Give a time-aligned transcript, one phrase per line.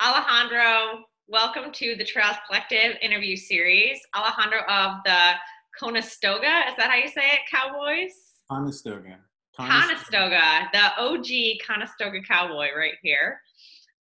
[0.00, 3.98] Alejandro, welcome to the Trails Collective interview series.
[4.14, 5.32] Alejandro of the
[5.76, 8.12] Conestoga, is that how you say it, Cowboys?
[8.48, 9.18] Conestoga.
[9.56, 13.40] Conestoga, the OG Conestoga Cowboy right here.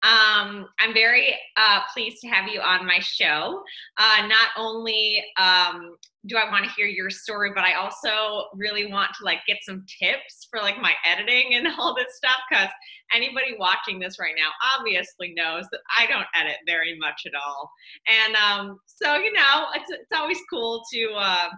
[0.02, 3.62] Um, I'm very uh, pleased to have you on my show.
[3.98, 8.90] Uh, not only um, do I want to hear your story, but I also really
[8.90, 12.68] want to like get some tips for like my editing and all this stuff because
[13.12, 17.70] anybody watching this right now obviously knows that I don't edit very much at all.
[18.06, 21.48] And um, so you know, it's it's always cool to uh,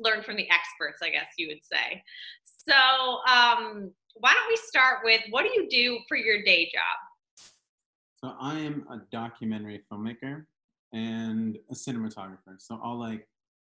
[0.00, 2.02] learn from the experts, I guess you would say.
[2.44, 7.09] So um, why don't we start with what do you do for your day job?
[8.22, 10.44] So I am a documentary filmmaker
[10.92, 12.58] and a cinematographer.
[12.58, 13.26] So I'll like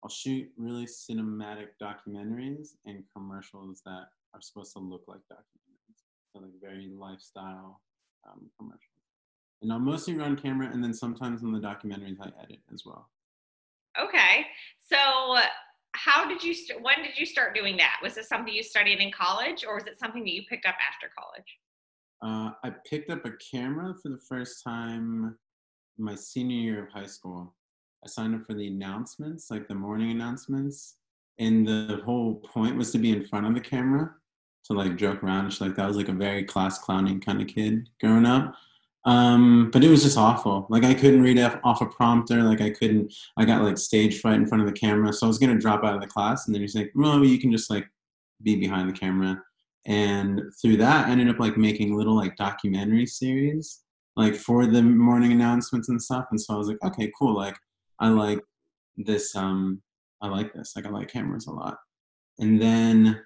[0.04, 6.02] I'll shoot really cinematic documentaries and commercials that are supposed to look like documentaries.
[6.34, 7.80] So like very lifestyle
[8.28, 8.90] um, commercials.
[9.62, 13.10] And I'll mostly run camera and then sometimes in the documentaries I edit as well.
[13.98, 14.46] Okay.
[14.80, 15.38] So
[15.94, 18.00] how did you st- when did you start doing that?
[18.04, 20.76] Was this something you studied in college or was it something that you picked up
[20.86, 21.60] after college?
[22.24, 25.38] Uh, I picked up a camera for the first time
[25.98, 27.54] my senior year of high school.
[28.04, 30.96] I signed up for the announcements, like the morning announcements,
[31.40, 34.12] and the whole point was to be in front of the camera
[34.66, 35.60] to like joke around.
[35.60, 38.56] Like that was like a very class clowning kind of kid growing up.
[39.06, 40.66] Um, but it was just awful.
[40.70, 42.42] Like I couldn't read off a prompter.
[42.44, 43.14] Like I couldn't.
[43.38, 45.84] I got like stage fright in front of the camera, so I was gonna drop
[45.84, 46.46] out of the class.
[46.46, 47.86] And then he's like, "Well, you can just like
[48.42, 49.44] be behind the camera."
[49.86, 53.82] And through that I ended up like making little like documentary series
[54.16, 56.26] like for the morning announcements and stuff.
[56.32, 57.56] And so i was like okay cool like
[58.00, 58.40] i like
[58.98, 59.82] this um
[60.22, 61.78] i like this like i like cameras a lot.
[62.40, 63.22] And then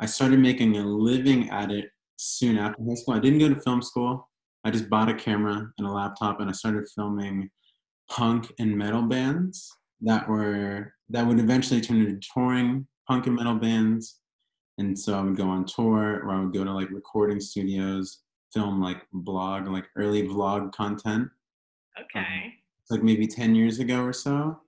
[0.00, 3.14] i started making a living at it soon after high school.
[3.14, 4.28] I didn't go to film school.
[4.64, 7.50] I just bought a camera and a laptop and i started filming
[8.10, 9.70] punk and metal bands
[10.02, 14.20] that were that would eventually turn into touring punk and metal bands
[14.78, 18.20] and so I would go on tour or I would go to like recording studios,
[18.52, 21.28] film like blog, like early vlog content.
[22.00, 22.18] Okay.
[22.20, 22.52] Um,
[22.90, 24.60] like maybe 10 years ago or so.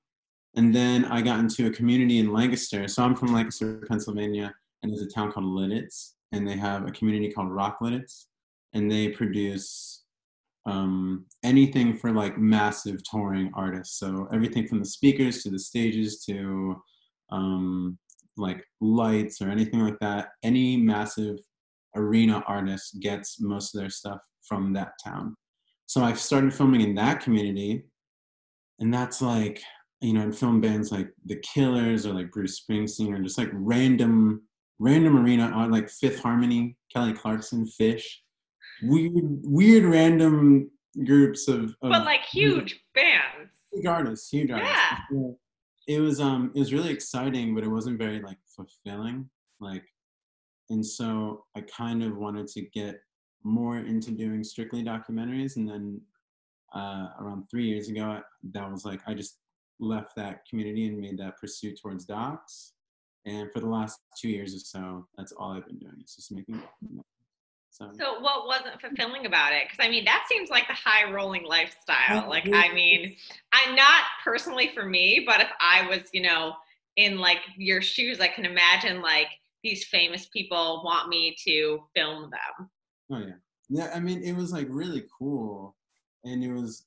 [0.56, 2.86] And then I got into a community in Lancaster.
[2.86, 6.92] So I'm from Lancaster, Pennsylvania, and there's a town called Lititz, and they have a
[6.92, 8.26] community called Rock Lititz,
[8.72, 10.04] and they produce
[10.66, 13.98] um, anything for like massive touring artists.
[13.98, 16.80] So everything from the speakers to the stages to
[17.30, 17.98] um,
[18.36, 21.36] like lights or anything like that, any massive
[21.96, 25.34] arena artist gets most of their stuff from that town.
[25.86, 27.84] So I've started filming in that community,
[28.80, 29.62] and that's like,
[30.00, 33.50] you know, in film bands like The Killers or like Bruce Springsteen or just like
[33.52, 34.42] random,
[34.78, 38.04] random arena on like Fifth Harmony, Kelly Clarkson, Phish,
[38.82, 39.12] weird,
[39.44, 40.70] weird random
[41.04, 44.74] groups of, of but like huge bands, huge artists, huge artists.
[45.12, 45.30] Yeah
[45.86, 49.28] it was um it was really exciting but it wasn't very like fulfilling
[49.60, 49.84] like
[50.70, 52.96] and so i kind of wanted to get
[53.42, 56.00] more into doing strictly documentaries and then
[56.74, 58.20] uh, around three years ago
[58.52, 59.38] that was like i just
[59.80, 62.72] left that community and made that pursuit towards docs
[63.26, 66.60] and for the last two years or so that's all i've been doing just making
[67.74, 69.64] so, so what wasn't fulfilling about it?
[69.66, 72.28] Because I mean, that seems like the high rolling lifestyle.
[72.34, 73.16] Like, I mean,
[73.52, 76.54] I'm not personally for me, but if I was, you know,
[76.96, 79.26] in like your shoes, I can imagine like
[79.64, 82.70] these famous people want me to film them.
[83.10, 83.34] Oh yeah,
[83.68, 83.90] yeah.
[83.92, 85.74] I mean, it was like really cool,
[86.22, 86.86] and it was,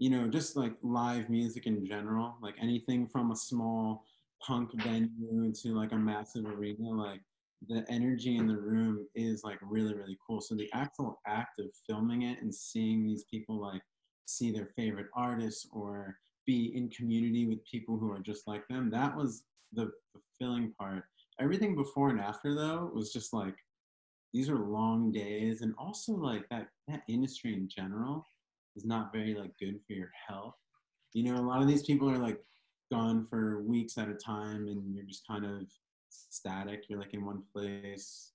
[0.00, 2.34] you know, just like live music in general.
[2.42, 4.04] Like anything from a small
[4.42, 7.20] punk venue to like a massive arena, like
[7.68, 10.40] the energy in the room is like really really cool.
[10.40, 13.82] So the actual act of filming it and seeing these people like
[14.26, 16.16] see their favorite artists or
[16.46, 21.04] be in community with people who are just like them that was the fulfilling part.
[21.40, 23.56] Everything before and after though was just like
[24.32, 25.62] these are long days.
[25.62, 28.26] And also like that that industry in general
[28.76, 30.56] is not very like good for your health.
[31.12, 32.40] You know a lot of these people are like
[32.92, 35.66] gone for weeks at a time and you're just kind of
[36.30, 36.84] static.
[36.88, 38.32] You're like in one place.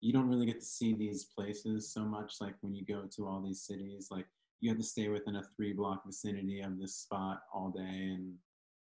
[0.00, 2.34] You don't really get to see these places so much.
[2.40, 4.26] Like when you go to all these cities, like
[4.60, 7.82] you have to stay within a three block vicinity of this spot all day.
[7.82, 8.34] And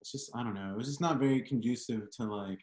[0.01, 2.59] it's just, I don't know, it's just not very conducive to like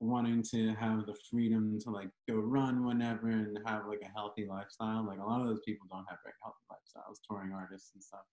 [0.00, 4.46] wanting to have the freedom to like go run whenever and have like a healthy
[4.46, 5.06] lifestyle.
[5.06, 8.24] Like a lot of those people don't have very healthy lifestyles, touring artists and stuff.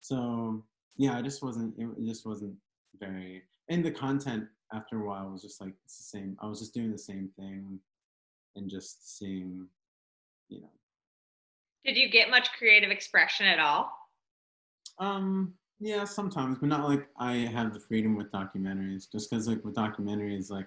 [0.00, 0.64] So
[0.96, 2.54] yeah, I just wasn't, it just wasn't
[2.98, 6.36] very, and the content after a while, was just like it's the same.
[6.40, 7.78] I was just doing the same thing
[8.56, 9.66] and just seeing,
[10.48, 10.70] you know.
[11.84, 13.90] Did you get much creative expression at all?
[14.98, 19.10] Um, yeah, sometimes, but not like I have the freedom with documentaries.
[19.10, 20.66] Just because, like, with documentaries, like,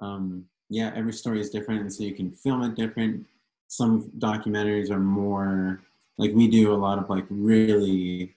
[0.00, 3.26] um, yeah, every story is different, and so you can film it different.
[3.68, 5.80] Some documentaries are more
[6.18, 8.34] like we do a lot of like really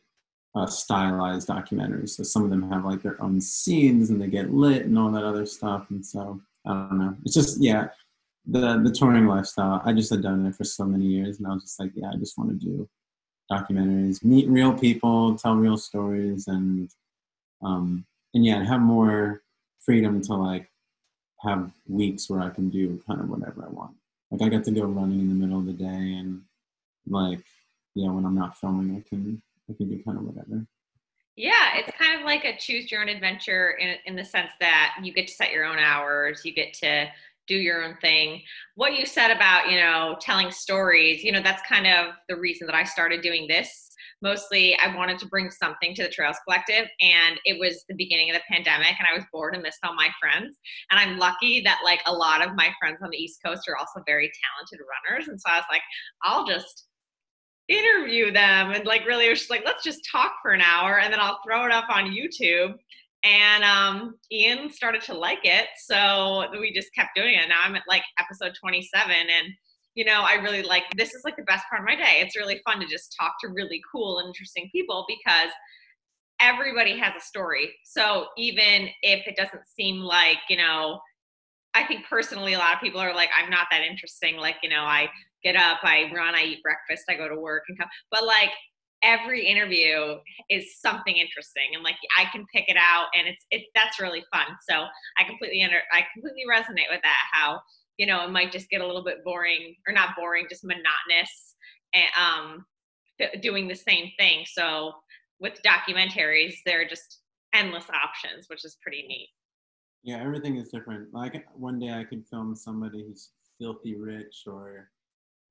[0.56, 2.10] uh, stylized documentaries.
[2.10, 5.12] So some of them have like their own scenes and they get lit and all
[5.12, 5.88] that other stuff.
[5.90, 7.16] And so I don't know.
[7.24, 7.90] It's just yeah,
[8.46, 9.82] the the touring lifestyle.
[9.86, 12.12] I just had done it for so many years, and I was just like, yeah,
[12.14, 12.90] I just want to do
[13.52, 16.90] documentaries, meet real people, tell real stories, and
[17.62, 19.42] um, and yeah, have more
[19.80, 20.70] freedom to like
[21.42, 23.96] have weeks where I can do kind of whatever I want.
[24.32, 26.42] Like I get to go running in the middle of the day, and
[27.08, 27.44] like
[27.96, 30.66] yeah, when I'm not filming, I can I can do kind of whatever.
[31.36, 34.96] Yeah, it's kind of like a choose your own adventure in, in the sense that
[35.02, 37.08] you get to set your own hours, you get to
[37.48, 38.42] do your own thing.
[38.76, 42.68] What you said about, you know, telling stories, you know, that's kind of the reason
[42.68, 43.88] that I started doing this.
[44.22, 48.30] Mostly, I wanted to bring something to the Trails Collective, and it was the beginning
[48.30, 50.58] of the pandemic, and I was bored and missed all my friends.
[50.92, 53.78] And I'm lucky that, like, a lot of my friends on the East Coast are
[53.78, 55.30] also very talented runners.
[55.30, 55.82] And so I was like,
[56.24, 56.89] I'll just
[57.70, 61.00] interview them and like really it was just like let's just talk for an hour
[61.00, 62.74] and then i'll throw it up on youtube.
[63.24, 67.48] And um, ian started to like it so we just kept doing it.
[67.48, 69.54] Now i'm at like episode 27 and
[69.96, 72.22] you know i really like this is like the best part of my day.
[72.22, 75.52] It's really fun to just talk to really cool and interesting people because
[76.42, 77.74] everybody has a story.
[77.84, 81.00] So even if it doesn't seem like you know
[81.76, 84.38] i think personally a lot of people are like i'm not that interesting.
[84.38, 85.08] Like you know i
[85.44, 87.88] get up, I run, I eat breakfast, I go to work and come.
[88.12, 88.52] But like
[89.04, 90.16] every interview
[90.50, 94.24] is something interesting and like I can pick it out and it's it that's really
[94.34, 94.48] fun.
[94.68, 94.86] So
[95.18, 97.62] I completely under I completely resonate with that how
[97.98, 101.56] you know it might just get a little bit boring or not boring just monotonous
[101.94, 102.66] and um
[103.42, 104.46] doing the same thing.
[104.52, 104.94] So
[105.40, 107.22] with documentaries there are just
[107.54, 109.30] endless options which is pretty neat.
[110.04, 111.14] Yeah, everything is different.
[111.14, 114.90] Like one day I could film somebody who's filthy rich or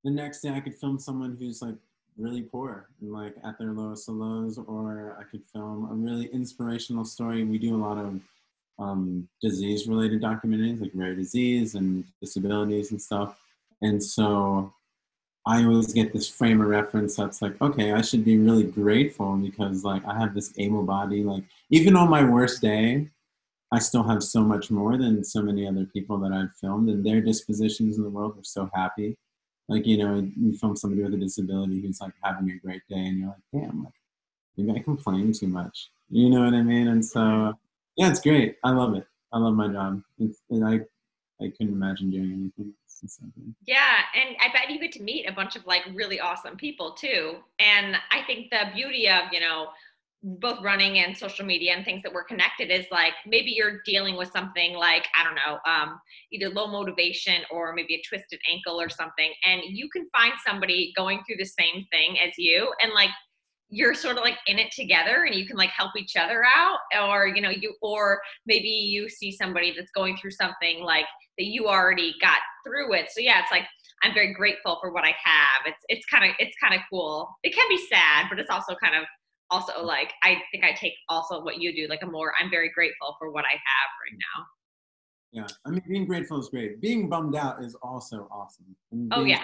[0.05, 1.75] the next day I could film someone who's like
[2.17, 6.27] really poor and like at their lowest of lows, or I could film a really
[6.27, 7.45] inspirational story.
[7.45, 8.21] We do a lot of
[8.79, 13.39] um, disease related documentaries like rare disease and disabilities and stuff.
[13.83, 14.73] And so
[15.47, 19.37] I always get this frame of reference that's like, okay, I should be really grateful
[19.37, 21.23] because like I have this able body.
[21.23, 23.09] Like even on my worst day,
[23.73, 27.05] I still have so much more than so many other people that I've filmed, and
[27.05, 29.17] their dispositions in the world are so happy
[29.69, 32.97] like you know you film somebody with a disability who's like having a great day
[32.97, 33.93] and you're like damn like
[34.57, 35.91] maybe i complain too much.
[36.11, 36.89] You know what i mean?
[36.89, 37.53] And so
[37.97, 38.57] yeah it's great.
[38.65, 39.07] I love it.
[39.33, 40.03] I love my job.
[40.19, 40.81] It's, and i
[41.41, 43.21] i couldn't imagine doing anything else
[43.65, 46.93] yeah and i bet you get to meet a bunch of like really awesome people
[46.93, 47.37] too.
[47.61, 49.69] And i think the beauty of you know
[50.23, 54.17] both running and social media and things that we're connected is like maybe you're dealing
[54.17, 56.01] with something like i don't know um,
[56.33, 60.93] either low motivation or maybe a twisted ankle or something and you can find somebody
[60.97, 63.11] going through the same thing as you and like
[63.71, 66.79] you're sort of like in it together and you can like help each other out
[67.01, 71.05] or you know you or maybe you see somebody that's going through something like
[71.37, 73.65] that you already got through it so yeah it's like
[74.03, 75.67] i'm very grateful for what i have.
[75.67, 77.29] It's it's kind of it's kind of cool.
[77.43, 79.05] It can be sad but it's also kind of
[79.51, 82.71] also like I think I take also what you do like a more I'm very
[82.71, 84.21] grateful for what I have right mm.
[84.37, 84.45] now.
[85.31, 86.81] Yeah, I mean being grateful is great.
[86.81, 88.77] Being bummed out is also awesome.
[88.93, 89.43] And oh yeah.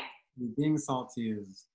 [0.57, 1.67] Being salty is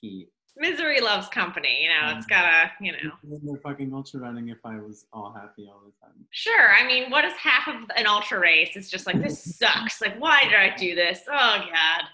[0.00, 0.28] key.
[0.56, 2.16] Misery loves company, you know.
[2.16, 2.44] It's mm-hmm.
[2.44, 3.38] gotta, you know.
[3.44, 6.26] They're fucking ultra running if I was all happy all the time.
[6.30, 6.74] Sure.
[6.74, 8.70] I mean, what is half of an ultra race?
[8.74, 10.00] It's just like this sucks.
[10.00, 11.20] Like, why did I do this?
[11.28, 12.04] Oh God.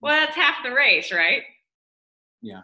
[0.00, 1.42] Well, that's half the race, right?
[2.40, 2.60] Yeah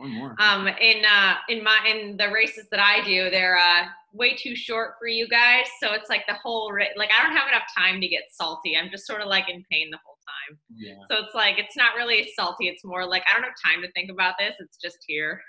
[0.00, 0.34] or more.
[0.38, 4.56] Um, in uh, in my in the races that I do, they're uh, way too
[4.56, 5.66] short for you guys.
[5.82, 8.76] So it's like the whole ra- like I don't have enough time to get salty.
[8.76, 10.58] I'm just sort of like in pain the whole time.
[10.74, 10.94] Yeah.
[11.10, 12.68] So it's like it's not really salty.
[12.68, 14.54] It's more like I don't have time to think about this.
[14.58, 15.40] It's just here.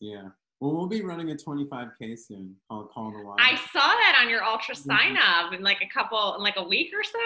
[0.00, 0.28] Yeah.
[0.60, 3.38] Well, we'll be running a 25k soon called Call the Wild.
[3.40, 6.66] I saw that on your ultra sign up in like a couple, in like a
[6.66, 7.18] week or so.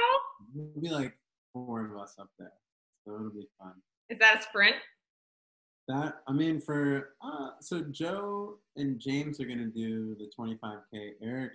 [0.55, 1.17] There'll be like
[1.55, 2.53] four of us up there,
[3.05, 3.73] so it'll be fun.
[4.11, 4.77] Is that a sprint?
[5.93, 11.11] That I mean, for uh, so Joe and James are gonna do the 25k.
[11.23, 11.53] Eric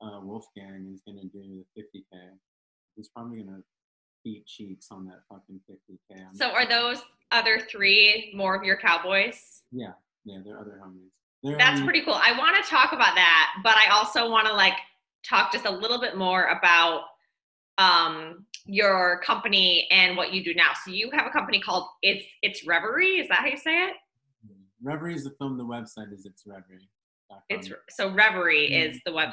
[0.00, 2.30] uh, Wolfgang is gonna do the 50k.
[2.96, 3.60] He's probably gonna
[4.24, 6.26] beat cheeks on that fucking 50k.
[6.28, 9.64] I'm so are those other three more of your cowboys?
[9.70, 9.92] Yeah,
[10.24, 11.10] yeah, they're other homies.
[11.42, 12.14] They're That's pretty cool.
[12.14, 14.78] I want to talk about that, but I also want to like
[15.28, 17.02] talk just a little bit more about
[17.76, 20.72] um your company and what you do now.
[20.84, 23.18] So you have a company called It's It's Reverie.
[23.18, 23.94] Is that how you say it?
[24.82, 25.56] Reverie is the film.
[25.56, 26.88] The website is It's Reverie.
[27.48, 28.90] It's so Reverie mm-hmm.
[28.90, 29.30] is the web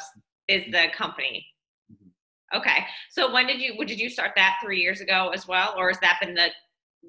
[0.48, 1.46] is the company.
[1.92, 2.58] Mm-hmm.
[2.58, 2.86] Okay.
[3.12, 6.00] So when did you did you start that three years ago as well, or has
[6.00, 6.50] that been the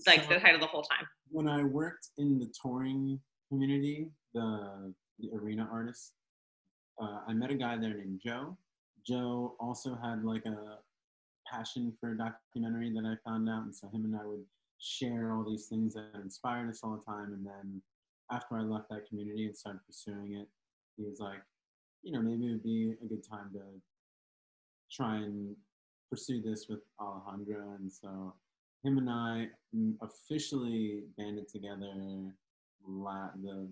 [0.06, 1.06] like so the title the whole time?
[1.30, 6.12] When I worked in the touring community, the the arena artists,
[7.00, 8.56] uh, I met a guy there named Joe.
[9.06, 10.78] Joe also had like a
[11.50, 14.44] passion for documentary that I found out, and so him and I would
[14.78, 17.32] share all these things that inspired us all the time.
[17.32, 17.82] And then
[18.30, 20.48] after I left that community and started pursuing it,
[20.96, 21.40] he was like,
[22.02, 23.60] you know, maybe it would be a good time to
[24.90, 25.56] try and
[26.10, 27.76] pursue this with Alejandra.
[27.76, 28.34] And so
[28.84, 31.92] him and I mm, officially banded together
[32.86, 33.68] la- the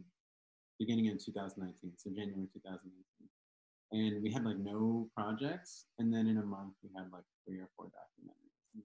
[0.78, 2.92] beginning of 2019, so January 2019.
[3.94, 7.60] And we had like no projects, and then in a month we had like three
[7.60, 8.82] or four documentaries.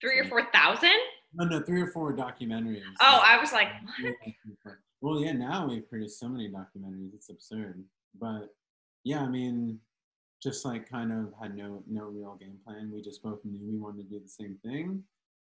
[0.00, 0.98] Three or four thousand?
[1.32, 2.82] No, no, three or four documentaries.
[3.00, 3.68] Oh, I was like,
[4.02, 4.74] what?
[5.00, 7.84] Well, yeah, now we've produced so many documentaries, it's absurd.
[8.20, 8.52] But
[9.04, 9.78] yeah, I mean,
[10.42, 12.90] just like kind of had no no real game plan.
[12.92, 15.04] We just both knew we wanted to do the same thing,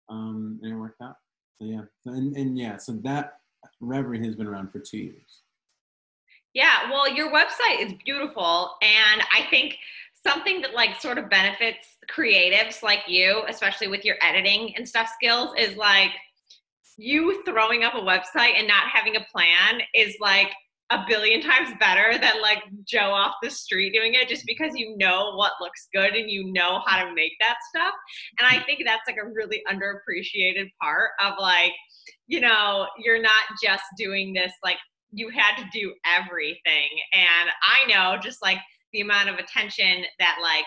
[0.07, 1.17] um, and it worked out.
[1.59, 3.39] So yeah, and and yeah, so that
[3.81, 5.41] Reverie has been around for two years.
[6.53, 9.77] Yeah, well, your website is beautiful, and I think
[10.25, 15.09] something that like sort of benefits creatives like you, especially with your editing and stuff
[15.13, 16.11] skills, is like
[16.97, 20.51] you throwing up a website and not having a plan is like
[20.91, 24.95] a billion times better than like Joe off the street doing it just because you
[24.97, 27.93] know what looks good and you know how to make that stuff.
[28.39, 31.73] And I think that's like a really underappreciated part of like,
[32.27, 34.77] you know, you're not just doing this like
[35.13, 36.89] you had to do everything.
[37.13, 38.57] And I know just like
[38.91, 40.65] the amount of attention that like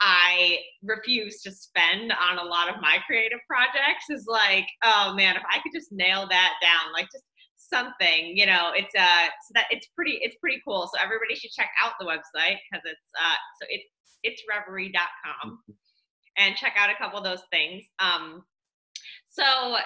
[0.00, 5.36] I refuse to spend on a lot of my creative projects is like, oh man,
[5.36, 7.24] if I could just nail that down, like just
[7.56, 10.88] something, you know, it's uh so that it's pretty it's pretty cool.
[10.92, 13.84] So everybody should check out the website because it's uh so it's
[14.22, 15.60] it's reverie.com
[16.36, 17.84] and check out a couple of those things.
[17.98, 18.44] Um
[19.28, 19.76] so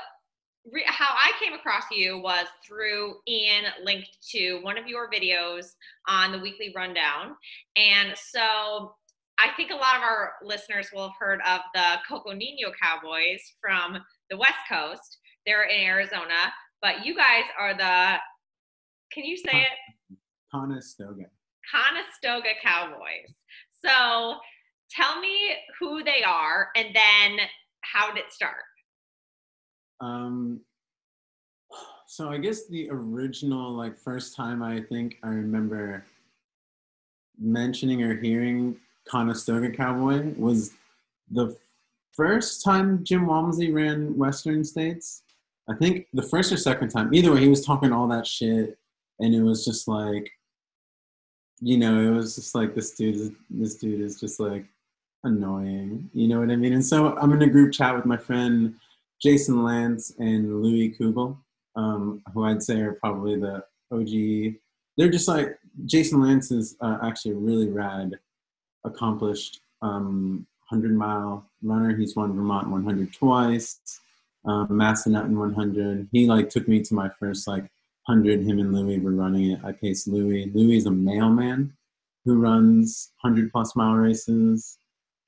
[0.70, 5.66] re- how I came across you was through Ian linked to one of your videos
[6.08, 7.36] on the weekly rundown.
[7.76, 8.94] And so
[9.38, 13.98] I think a lot of our listeners will have heard of the Coconino Cowboys from
[14.30, 15.18] the West Coast.
[15.46, 18.18] They're in Arizona, but you guys are the,
[19.12, 20.16] can you say it?
[20.54, 21.24] Conestoga.
[21.72, 23.34] Conestoga Cowboys.
[23.84, 24.36] So
[24.90, 25.36] tell me
[25.80, 27.38] who they are and then
[27.80, 28.62] how did it start?
[30.02, 30.60] Um,
[32.06, 36.04] so I guess the original, like, first time I think I remember
[37.38, 38.76] mentioning or hearing
[39.08, 40.72] Conestoga Cowboy was
[41.30, 41.56] the
[42.12, 45.22] first time Jim Walmsley ran Western States.
[45.70, 47.14] I think the first or second time.
[47.14, 48.76] Either way, he was talking all that shit,
[49.20, 50.28] and it was just like,
[51.60, 53.34] you know, it was just like this dude.
[53.48, 54.66] This dude is just like
[55.22, 56.10] annoying.
[56.12, 56.72] You know what I mean?
[56.72, 58.74] And so I'm in a group chat with my friend
[59.22, 61.36] Jason Lance and Louis Kugel,
[61.76, 64.56] um, who I'd say are probably the OG.
[64.96, 68.18] They're just like Jason Lance is uh, actually a really rad
[68.84, 71.96] accomplished um, 100 mile runner.
[71.96, 73.78] He's won Vermont 100 twice,
[74.44, 76.08] um, Massanutten 100.
[76.10, 77.62] He like took me to my first like
[78.06, 78.42] 100.
[78.42, 79.60] Him and Louis were running it.
[79.64, 80.50] I paced Louis.
[80.52, 81.72] Louis is a mailman
[82.24, 84.78] who runs 100 plus mile races,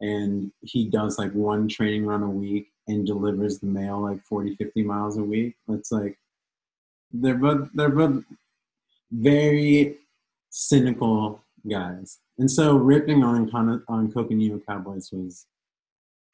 [0.00, 4.56] and he does like one training run a week and delivers the mail like 40,
[4.56, 5.54] 50 miles a week.
[5.68, 6.18] It's like
[7.12, 8.24] they're both they're both
[9.12, 9.96] very
[10.50, 12.18] cynical guys.
[12.38, 13.50] And so ripping on
[13.88, 15.46] on Coconino Cowboys was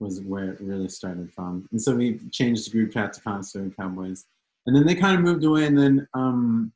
[0.00, 1.68] was where it really started from.
[1.72, 4.24] And so we changed the group chat to Conestoga Cowboys.
[4.66, 6.72] And then they kind of moved away and then um,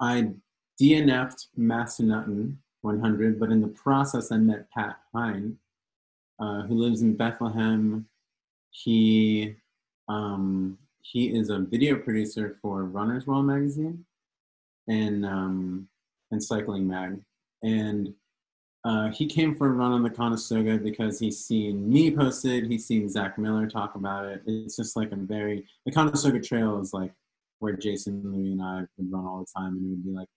[0.00, 0.30] I
[0.80, 5.58] DNF'd Massanutten 100, but in the process I met Pat Hine,
[6.40, 8.06] uh, who lives in Bethlehem.
[8.84, 9.56] He
[10.08, 14.04] um, he is a video producer for Runner's World magazine
[14.88, 15.88] and um,
[16.30, 17.20] and Cycling Mag
[17.62, 18.14] and
[18.84, 22.64] uh, he came for a run on the Conestoga because he's seen me post it.
[22.64, 24.42] He's seen Zach Miller talk about it.
[24.46, 27.12] It's just like a very the Conestoga Trail is like
[27.58, 30.28] where Jason, Louie and I would run all the time, and it would be like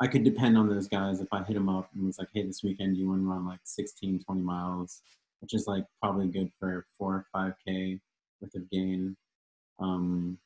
[0.00, 2.42] I could depend on those guys if I hit them up and was like, hey,
[2.42, 5.00] this weekend you want to run like 16, 20 miles,
[5.40, 8.00] which is like probably good for four or five k
[8.40, 9.16] worth of gain.
[9.78, 10.38] Um,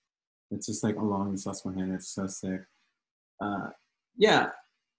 [0.51, 1.95] it's just like along the Susquehanna.
[1.95, 2.61] It's so sick.
[3.41, 3.69] Uh,
[4.17, 4.51] yeah,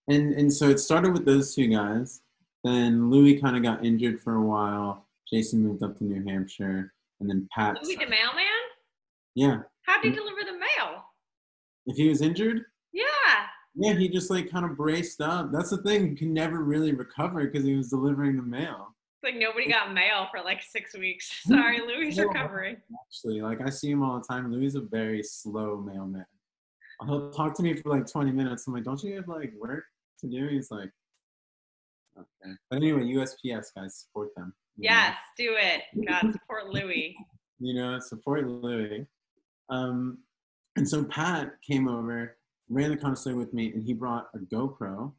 [0.07, 2.21] and and so it started with those two guys.
[2.63, 5.07] Then Louis kind of got injured for a while.
[5.31, 7.77] Jason moved up to New Hampshire, and then Pat.
[7.83, 8.45] Louis the mailman?
[9.35, 9.59] Yeah.
[9.83, 11.03] How'd he deliver the mail?
[11.85, 13.03] If he was injured, Yeah.
[13.75, 15.51] yeah, he just like kind of braced up.
[15.51, 16.09] That's the thing.
[16.09, 18.95] He can never really recover because he was delivering the mail.
[19.23, 21.41] Like nobody got mail for like six weeks.
[21.47, 22.25] Sorry, Louis No.
[22.25, 22.77] recovering.
[23.05, 24.51] Actually, like I see him all the time.
[24.51, 26.25] Louis is a very slow mailman.
[27.05, 28.67] He'll talk to me for like 20 minutes.
[28.67, 29.85] I'm like, don't you have like work
[30.19, 30.47] to do?
[30.47, 30.89] He's like,
[32.17, 32.53] okay.
[32.69, 34.53] But anyway, USPS guys, support them.
[34.77, 34.95] you know?
[34.95, 35.81] Yes, do it.
[36.07, 37.15] God support Louis.
[37.59, 39.05] you know, support Louis.
[39.69, 40.19] Um,
[40.75, 42.37] and so Pat came over,
[42.69, 45.11] ran the Conestoga with me, and he brought a GoPro.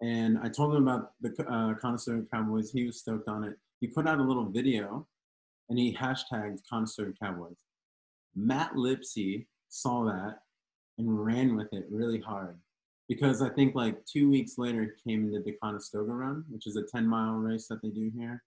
[0.00, 2.70] And I told him about the uh, Conestoga cowboys.
[2.70, 3.54] He was stoked on it.
[3.80, 5.06] He put out a little video,
[5.68, 7.58] and he hashtagged Conestoga cowboys.
[8.34, 10.38] Matt Lipsy saw that
[10.98, 12.58] and ran with it really hard
[13.08, 16.76] because I think like two weeks later he came into the Conestoga Run, which is
[16.76, 18.42] a 10 mile race that they do here.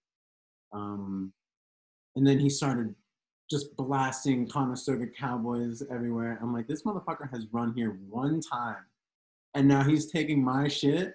[0.72, 1.32] Um,
[2.16, 2.94] and then he started
[3.50, 6.38] just blasting Conestoga Cowboys everywhere.
[6.40, 8.84] I'm like, this motherfucker has run here one time,
[9.54, 11.14] and now he's taking my shit.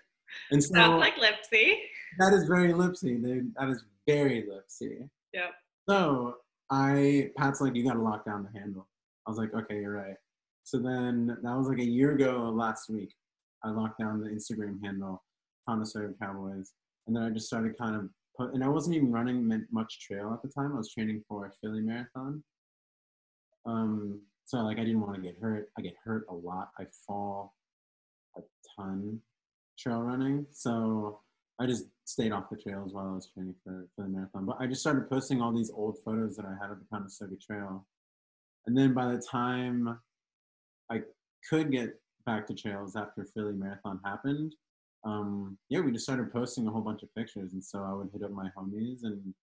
[0.51, 1.73] And so Sounds like Lipsy.
[2.19, 3.21] that is very lipsy.
[3.57, 5.09] That is very lipsy.
[5.33, 5.51] Yep.
[5.89, 6.35] So
[6.71, 8.87] I, Pat's like, you gotta lock down the handle.
[9.25, 10.15] I was like, okay, you're right.
[10.63, 13.13] So then that was like a year ago last week.
[13.63, 15.23] I locked down the Instagram handle,
[15.67, 16.73] Conestoga Cowboys,
[17.07, 18.53] and then I just started kind of put.
[18.53, 20.73] And I wasn't even running much trail at the time.
[20.73, 22.43] I was training for a Philly marathon.
[23.65, 25.69] Um, so like I didn't want to get hurt.
[25.77, 26.69] I get hurt a lot.
[26.79, 27.53] I fall
[28.37, 28.41] a
[28.77, 29.19] ton
[29.77, 30.45] trail running.
[30.51, 31.19] So
[31.59, 34.45] I just stayed off the trails while I was training for, for the marathon.
[34.45, 37.35] But I just started posting all these old photos that I had of the Conestoga
[37.35, 37.85] Trail.
[38.65, 39.99] And then by the time
[40.91, 41.01] I
[41.49, 44.53] could get back to trails after Philly Marathon happened,
[45.03, 47.53] um, yeah, we just started posting a whole bunch of pictures.
[47.53, 49.33] And so I would hit up my homies and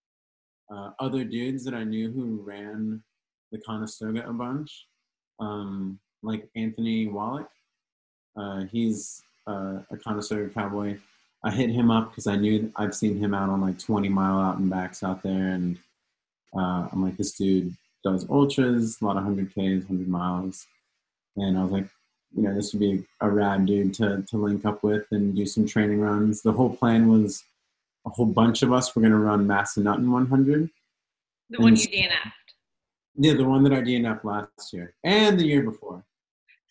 [0.72, 3.02] uh, other dudes that I knew who ran
[3.50, 4.86] the Conestoga a bunch,
[5.40, 7.48] um, like Anthony Wallach.
[8.36, 10.97] Uh, he's uh, a Conestoga cowboy.
[11.45, 14.38] I hit him up because I knew I've seen him out on like 20 mile
[14.40, 15.78] out and backs out there, and
[16.56, 20.66] uh, I'm like, this dude does ultras, a lot of 100ks, 100 miles,
[21.36, 21.86] and I was like,
[22.36, 25.47] you know, this would be a rad dude to to link up with and do
[25.47, 26.42] some training runs.
[26.42, 27.45] The whole plan was
[28.06, 30.69] a whole bunch of us were gonna run Massanutten 100.
[31.50, 32.32] The one you DNF'd.
[33.16, 36.02] Yeah, the one that I DNF'd last year and the year before.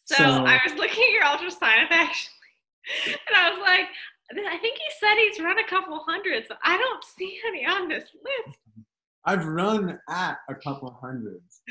[0.06, 2.32] So, So- I was looking at your ultra sign actually,
[3.08, 3.88] and I was like,
[4.32, 6.48] I think he said he's run a couple hundreds.
[6.48, 8.58] so I don't see any on this list.
[9.26, 11.62] I've run at a couple hundreds.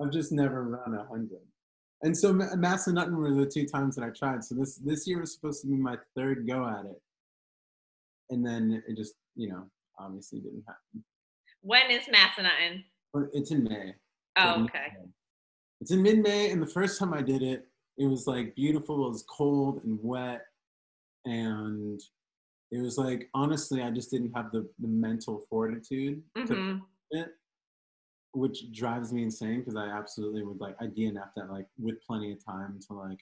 [0.00, 1.40] I've just never run a hundred.
[2.02, 4.44] And so Ma- Massanutten were the two times that I tried.
[4.44, 7.00] So this this year was supposed to be my third go at it,
[8.30, 9.64] and then it just you know
[9.98, 11.04] obviously didn't happen.
[11.62, 12.84] When is Massanutten?
[13.32, 13.94] It's in May.
[14.36, 14.88] Oh, okay.
[15.80, 17.66] It's in mid May, and the first time I did it,
[17.98, 19.06] it was like beautiful.
[19.06, 20.42] It was cold and wet,
[21.24, 22.00] and
[22.70, 26.78] it was like honestly, I just didn't have the the mental fortitude to hmm
[27.10, 27.28] it,
[28.32, 32.32] which drives me insane because I absolutely would like I DNF'd that like with plenty
[32.32, 33.18] of time to like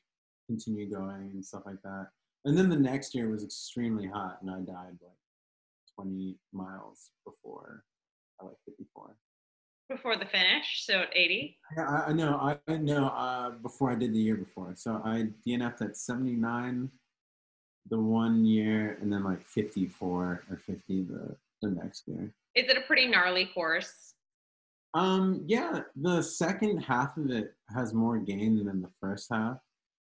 [0.46, 2.08] continue going and stuff like that.
[2.44, 5.18] And then the next year was extremely hot and I died like
[5.96, 7.84] 20 miles before
[8.40, 9.16] I like 54.
[9.90, 11.58] Before the finish, so at 80.
[11.76, 12.38] Yeah, I, I know.
[12.40, 13.08] I I know.
[13.08, 16.88] Uh, before I did the year before, so I DNF'd at 79
[17.90, 22.32] the one year, and then like 54 or 50 the the next year.
[22.54, 24.14] Is it a pretty gnarly course?
[24.94, 29.58] Um, yeah, the second half of it has more gain than the first half.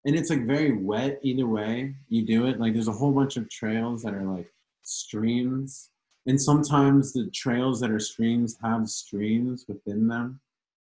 [0.04, 2.60] And it's like very wet either way you do it.
[2.60, 4.48] Like there's a whole bunch of trails that are like
[4.82, 5.90] streams.
[6.26, 10.40] And sometimes the trails that are streams have streams within them.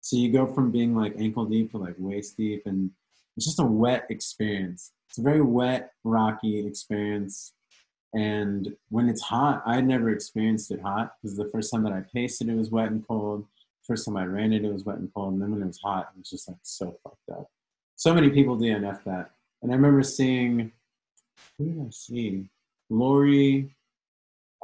[0.00, 2.90] So you go from being like ankle deep to like waist deep and
[3.36, 4.92] it's just a wet experience.
[5.08, 7.52] It's a very wet, rocky experience.
[8.14, 12.02] And when it's hot, I never experienced it hot because the first time that I
[12.14, 13.46] paced it, it was wet and cold
[13.86, 15.78] first time I ran it, it was wet and cold, and then when it was
[15.78, 17.50] hot, it was just like so fucked up.
[17.94, 19.30] So many people DNF that,
[19.62, 20.72] and I remember seeing,
[21.56, 22.48] who did I see?
[22.90, 23.74] Lori.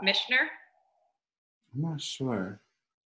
[0.03, 0.49] Mishner?
[1.75, 2.61] I'm not sure.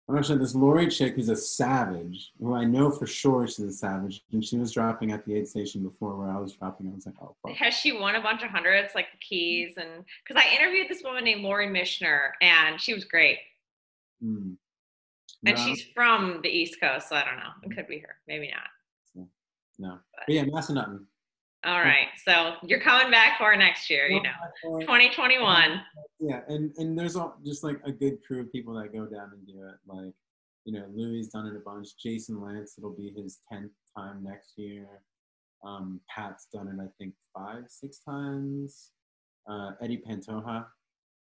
[0.09, 0.37] I'm not sure.
[0.37, 4.45] This Lori chick who's a savage, who I know for sure she's a savage, and
[4.45, 6.89] she was dropping at the aid station before where I was dropping.
[6.89, 7.57] I was like, oh fuck.
[7.57, 9.75] Has she won a bunch of hundreds, like the keys?
[9.77, 13.39] And because I interviewed this woman named Lori Mishner, and she was great.
[14.23, 14.53] Hmm.
[15.47, 17.51] And she's from the East Coast, so I don't know.
[17.63, 19.27] It could be her, maybe not.
[19.79, 19.99] no.
[20.27, 21.05] But yeah, Massanutten.
[21.65, 22.07] All right.
[22.25, 25.81] So you're coming back for next year, you know, 2021.
[26.21, 29.33] Yeah, and and there's all just like a good crew of people that go down
[29.33, 29.75] and do it.
[29.87, 30.15] Like,
[30.65, 31.97] you know, Louis done it a bunch.
[32.01, 34.87] Jason Lance, it'll be his tenth time next year.
[35.65, 38.91] Um, Pat's done it, I think, five, six times.
[39.51, 40.67] Uh, Eddie Pantoja,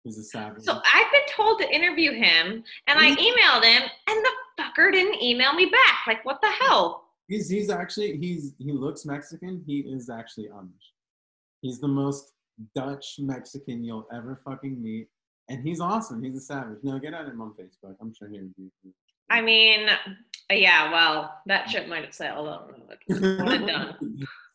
[0.04, 0.64] who's a savage.
[0.64, 5.22] So I've been told to interview him, and I emailed him, and the fucker didn't
[5.22, 6.08] email me back.
[6.08, 7.03] Like, what the hell?
[7.28, 9.64] He's he's actually he's he looks Mexican.
[9.66, 10.92] He is actually Amish.
[11.62, 12.34] He's the most
[12.76, 15.08] Dutch Mexican you'll ever fucking meet,
[15.50, 16.22] and he's awesome.
[16.22, 16.80] He's a savage.
[16.84, 17.96] No, get at him on Facebook.
[18.02, 18.70] I'm sure he would be.
[19.30, 19.88] I mean,
[20.52, 20.92] yeah.
[20.92, 22.48] Well, that ship might have sailed.
[22.48, 22.68] I
[23.10, 23.96] don't done.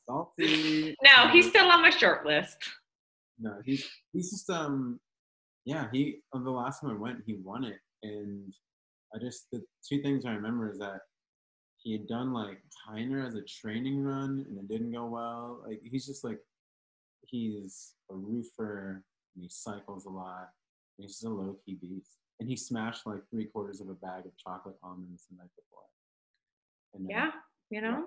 [0.07, 0.95] Salty.
[1.03, 2.57] No, he's still on my short list.
[3.39, 5.01] No, he's he's just um,
[5.65, 5.89] yeah.
[5.93, 8.53] He on the last time I went, he won it, and
[9.15, 11.01] I just the two things I remember is that
[11.89, 15.63] he had done like Hyner as a training run and it didn't go well.
[15.67, 16.39] Like he's just like
[17.27, 19.03] he's a roofer
[19.35, 20.51] and he cycles a lot.
[20.99, 22.19] He's just a low key beast.
[22.41, 25.85] And he smashed like three quarters of a bag of chocolate almonds the night before.
[26.93, 27.31] And yeah,
[27.71, 28.05] you know.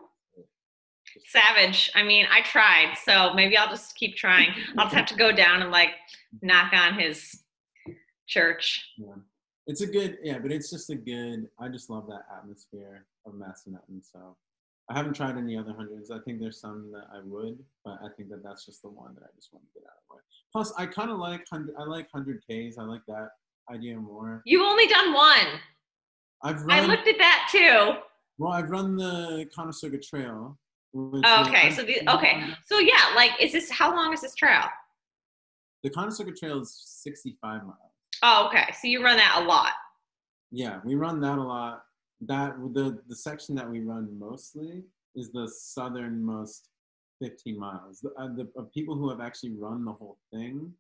[1.26, 1.90] Savage.
[1.96, 4.50] I mean, I tried, so maybe I'll just keep trying.
[4.78, 5.90] I'll just have to go down and like
[6.44, 7.36] knock on his
[8.28, 8.86] church.
[9.00, 9.16] Yeah
[9.68, 13.34] it's a good yeah but it's just a good i just love that atmosphere of
[13.34, 14.36] massanutten so
[14.90, 16.12] i haven't tried any other hundreds.
[16.12, 19.14] I think there's some that i would but i think that that's just the one
[19.16, 20.22] that i just want to get out of the way.
[20.52, 21.76] Plus i kind of like hundred.
[21.80, 22.78] i like 100 ks.
[22.78, 23.30] I like that
[23.72, 24.42] idea more.
[24.46, 25.48] You've only done one.
[26.44, 28.00] I've run, i looked at that too.
[28.38, 30.58] Well i've run the conestoga trail
[30.96, 32.44] oh, okay so the okay.
[32.66, 34.64] So yeah like is this how long is this trail?
[35.84, 37.76] The conestoga trail is 65 miles.
[38.22, 38.72] Oh, okay.
[38.80, 39.72] So you run that a lot.
[40.52, 41.86] Yeah, we run that a lot.
[42.22, 44.84] That the the section that we run mostly
[45.16, 46.70] is the southernmost
[47.22, 48.00] 15 miles.
[48.00, 50.72] The, uh, the of people who have actually run the whole thing,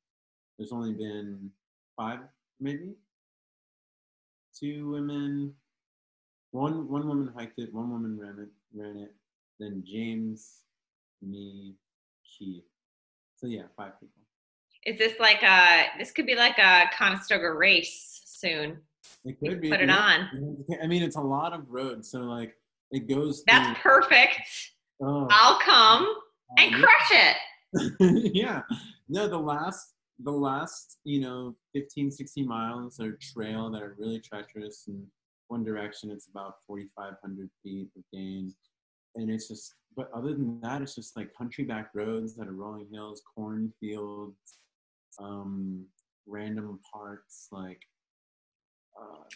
[0.58, 1.50] there's only been
[1.96, 2.20] five,
[2.60, 2.94] maybe.
[4.58, 5.54] Two women.
[6.52, 7.74] One one woman hiked it.
[7.74, 8.50] One woman ran it.
[8.74, 9.14] Ran it.
[9.60, 10.62] Then James,
[11.22, 11.76] me,
[12.26, 12.64] Keith.
[13.36, 14.22] So yeah, five people.
[14.86, 15.86] Is this like a?
[15.98, 18.80] This could be like a Conestoga race soon.
[19.26, 19.70] It could be.
[19.70, 20.30] Put it on.
[20.82, 22.56] I mean, it's a lot of roads, so like
[22.92, 23.44] it goes.
[23.48, 24.40] That's perfect.
[25.02, 25.28] Oh.
[25.30, 26.08] I'll come
[26.58, 28.32] and crush it.
[28.36, 28.62] yeah.
[29.10, 34.20] No, the last the last, you know, 15, 16 miles are trail that are really
[34.20, 35.06] treacherous in
[35.48, 36.12] one direction.
[36.12, 38.54] It's about 4,500 feet of gain.
[39.16, 42.54] And it's just, but other than that, it's just like country back roads that are
[42.54, 44.60] rolling hills, cornfields,
[45.20, 45.86] um,
[46.28, 47.82] random parts like.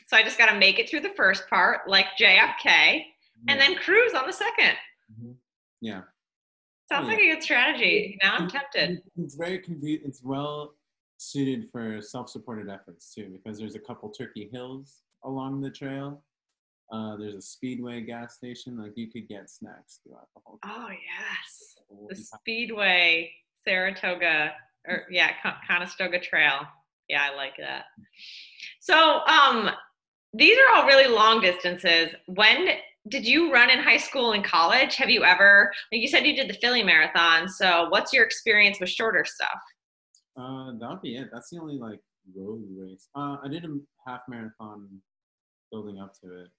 [0.08, 3.01] So I just got to make it through the first part, like JFK, yeah.
[3.47, 4.73] and then cruise on the 2nd
[5.12, 5.32] mm-hmm.
[5.82, 6.01] Yeah.
[6.91, 8.17] Sounds oh, like a good strategy.
[8.21, 9.01] Now I'm tempted.
[9.17, 10.04] It's very convenient.
[10.06, 10.75] It's well
[11.17, 16.21] suited for self-supported efforts too, because there's a couple Turkey Hills along the trail.
[16.91, 18.78] Uh, there's a Speedway gas station.
[18.78, 20.60] Like you could get snacks throughout the whole.
[20.63, 23.32] Oh yes, the Speedway
[23.63, 24.54] Saratoga
[24.88, 25.32] or yeah,
[25.67, 26.60] Conestoga Trail.
[27.10, 27.86] Yeah, I like that.
[28.80, 29.70] So, um,
[30.34, 32.13] these are all really long distances.
[32.28, 32.68] When
[33.08, 34.96] did you run in high school and college?
[34.96, 37.48] Have you ever, like you said, you did the Philly Marathon.
[37.48, 39.60] So, what's your experience with shorter stuff?
[40.38, 41.30] Uh, that'll be it.
[41.32, 42.00] That's the only like
[42.36, 43.08] road race.
[43.15, 44.89] Uh, I did a half marathon
[45.72, 46.50] building up to it,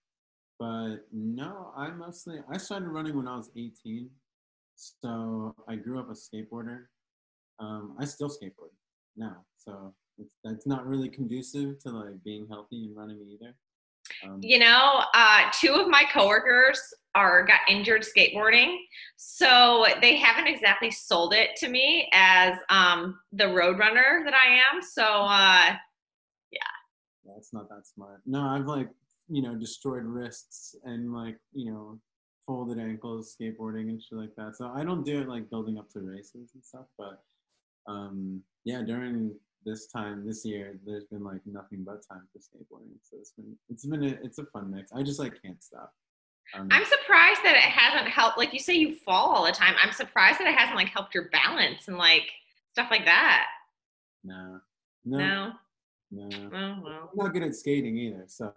[0.58, 4.08] but no, I mostly I started running when I was 18.
[4.76, 6.84] So I grew up a skateboarder
[7.58, 8.74] um, I still skateboard
[9.16, 9.94] now, so
[10.44, 13.54] that's not really conducive to like being healthy and running either.
[14.24, 16.80] Um, you know, uh, two of my coworkers
[17.14, 18.76] are got injured skateboarding,
[19.16, 24.60] so they haven't exactly sold it to me as um, the road runner that I
[24.72, 24.80] am.
[24.80, 25.74] So, uh,
[26.52, 27.34] yeah.
[27.34, 28.20] That's not that smart.
[28.26, 28.88] No, I've like
[29.28, 31.98] you know destroyed wrists and like you know
[32.46, 34.56] folded ankles skateboarding and shit like that.
[34.56, 37.22] So I don't do it like building up to races and stuff, but
[37.88, 39.34] um, yeah, during
[39.66, 42.96] this time this year, there's been like nothing but time for skateboarding.
[43.02, 44.92] So it's been it's been a, it's a fun mix.
[44.92, 45.92] I just like can't stop.
[46.54, 48.38] Um, I'm surprised that it hasn't helped.
[48.38, 49.74] Like you say, you fall all the time.
[49.82, 52.30] I'm surprised that it hasn't like helped your balance and like
[52.72, 53.46] stuff like that.
[54.24, 54.60] No.
[55.04, 55.52] No.
[56.12, 56.28] No.
[56.28, 56.50] no.
[56.52, 57.10] Oh, well.
[57.12, 58.24] I'm not good at skating either.
[58.28, 58.52] So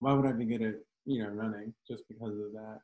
[0.00, 0.74] why would I be good at
[1.06, 2.78] you know running just because of that?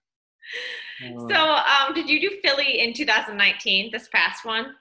[1.05, 3.91] Uh, so um, did you do Philly in 2019?
[3.93, 4.75] This past one?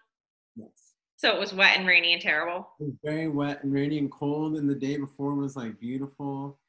[0.56, 0.87] Yes.
[1.18, 2.70] So it was wet and rainy and terrible.
[2.80, 6.60] It was very wet and rainy and cold, and the day before was like beautiful.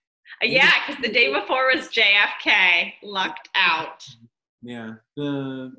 [0.42, 4.06] Uh, yeah, because the day before was JFK, lucked out.
[4.62, 5.72] Yeah, the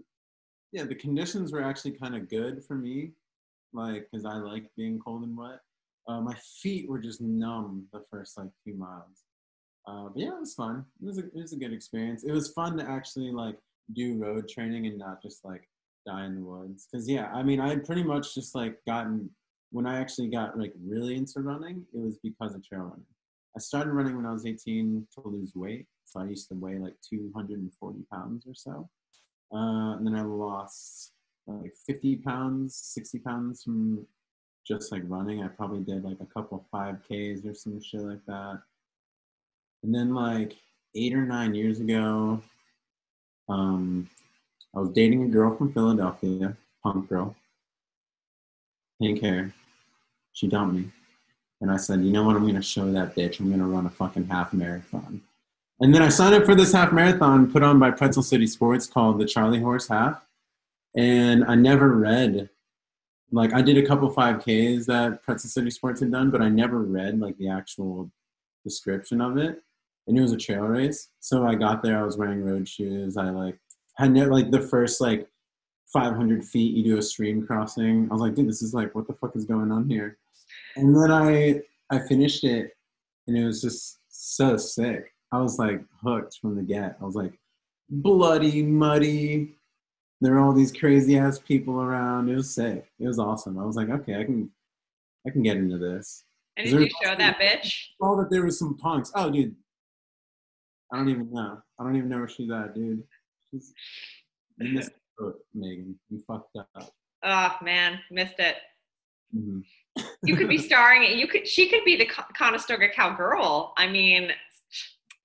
[0.72, 3.14] yeah, the conditions were actually kind of good for me,
[3.74, 5.62] like because I like being cold and wet.
[6.08, 9.24] Uh, my feet were just numb the first like few miles.
[9.88, 10.86] Uh, but yeah, it was fun.
[11.02, 12.24] It was a, it was a good experience.
[12.24, 13.58] It was fun to actually like
[13.94, 15.68] do road training and not just like
[16.10, 16.88] die in the woods.
[16.92, 19.30] Cause yeah, I mean, I had pretty much just like gotten
[19.72, 23.06] when I actually got like really into running, it was because of trail running.
[23.56, 25.86] I started running when I was 18 to lose weight.
[26.06, 28.90] So I used to weigh like 240 pounds or so.
[29.54, 31.12] Uh, and then I lost
[31.48, 34.06] like 50 pounds, 60 pounds from
[34.68, 35.44] just like running.
[35.44, 38.62] I probably did like a couple 5Ks or some shit like that.
[39.84, 40.56] And then like
[40.96, 42.42] eight or nine years ago,
[43.48, 44.10] um,
[44.76, 47.36] I was dating a girl from Philadelphia, punk girl,
[49.02, 49.54] pink hair.
[50.34, 50.92] She dumped me.
[51.62, 52.36] And I said, you know what?
[52.36, 53.40] I'm going to show that bitch.
[53.40, 55.22] I'm going to run a fucking half marathon.
[55.82, 58.88] And then I signed up for this half marathon put on by Pretzel City Sports
[58.88, 60.26] called the Charlie Horse Half.
[60.96, 62.50] And I never read,
[63.32, 66.80] like, I did a couple 5Ks that Pretzel City Sports had done, but I never
[66.80, 68.12] read, like, the actual
[68.64, 69.62] description of it.
[70.08, 71.10] And it was a trail race.
[71.20, 73.18] So I got there, I was wearing road shoes.
[73.18, 73.60] I, like,
[74.00, 75.28] had never, like, the first, like,
[75.92, 78.08] 500 feet, you do a stream crossing.
[78.10, 80.18] I was like, dude, this is like, what the fuck is going on here?
[80.76, 82.72] And then I, I finished it,
[83.28, 85.14] and it was just so sick.
[85.32, 86.98] I was like hooked from the get.
[87.02, 87.34] I was like,
[87.90, 89.56] bloody, muddy.
[90.22, 92.30] There were all these crazy ass people around.
[92.30, 92.92] It was sick.
[93.00, 93.58] It was awesome.
[93.58, 94.50] I was like, okay, I can,
[95.26, 96.24] I can get into this.
[96.58, 97.74] And did you show that bitch?
[98.02, 99.12] Oh, that there was some punks.
[99.16, 99.56] Oh, dude,
[100.92, 101.62] I don't even know.
[101.80, 103.04] I don't even know where she's at, dude.
[103.52, 106.00] You missed it, Megan.
[106.10, 106.94] You fucked up.
[107.24, 108.56] Oh man, missed it.
[109.36, 110.02] Mm-hmm.
[110.24, 111.18] you could be starring it.
[111.18, 111.48] You could.
[111.48, 113.74] She could be the Conestoga cowgirl.
[113.78, 114.32] I mean,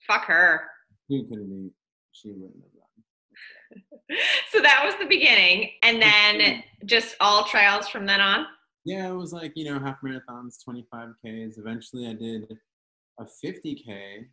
[0.07, 0.63] Fuck her.
[1.11, 1.71] She couldn't be.
[2.13, 4.19] She wouldn't have run.
[4.53, 8.47] so that was the beginning, and then just all trials from then on.
[8.85, 11.59] Yeah, it was like you know half marathons, 25ks.
[11.59, 12.57] Eventually, I did
[13.19, 14.27] a 50k.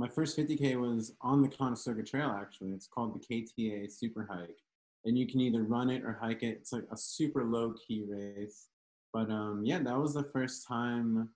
[0.00, 2.30] My first 50k was on the Conestoga Trail.
[2.30, 4.56] Actually, it's called the KTA Super Hike,
[5.04, 6.56] and you can either run it or hike it.
[6.56, 8.68] It's like a super low key race.
[9.12, 11.28] But um, yeah, that was the first time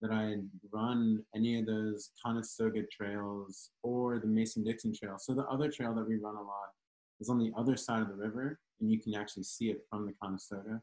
[0.00, 5.16] that I had run any of those Conestoga trails or the Mason Dixon trail.
[5.18, 6.70] So the other trail that we run a lot
[7.20, 10.06] is on the other side of the river, and you can actually see it from
[10.06, 10.80] the Conestoga.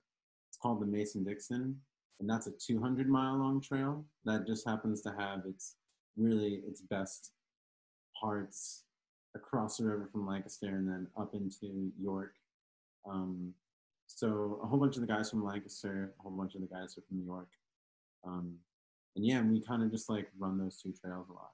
[0.48, 1.76] It's called the Mason Dixon,
[2.19, 5.78] and that's a 200 mile long trail that just happens to have its
[6.19, 7.32] really its best
[8.19, 8.84] parts
[9.36, 12.34] across the river from Lancaster and then up into York.
[13.10, 13.53] Um,
[14.08, 16.97] so a whole bunch of the guys from Lancaster, a whole bunch of the guys
[16.97, 17.49] are from York.
[18.25, 18.55] Um,
[19.15, 21.51] and yeah, we kind of just like run those two trails a lot.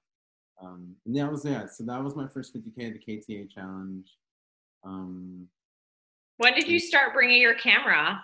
[0.61, 1.65] Um, and that was yeah.
[1.67, 4.07] So that was my first 50k, the KTA challenge.
[4.83, 5.47] Um,
[6.37, 8.21] when did you start bringing your camera?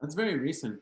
[0.00, 0.80] That's very recent.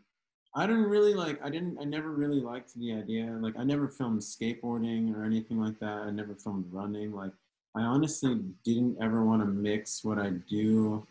[0.55, 1.45] I didn't really like.
[1.45, 1.79] I didn't.
[1.81, 3.27] I never really liked the idea.
[3.41, 6.03] Like, I never filmed skateboarding or anything like that.
[6.03, 7.13] I never filmed running.
[7.13, 7.33] Like,
[7.75, 11.07] I honestly didn't ever want to mix what I do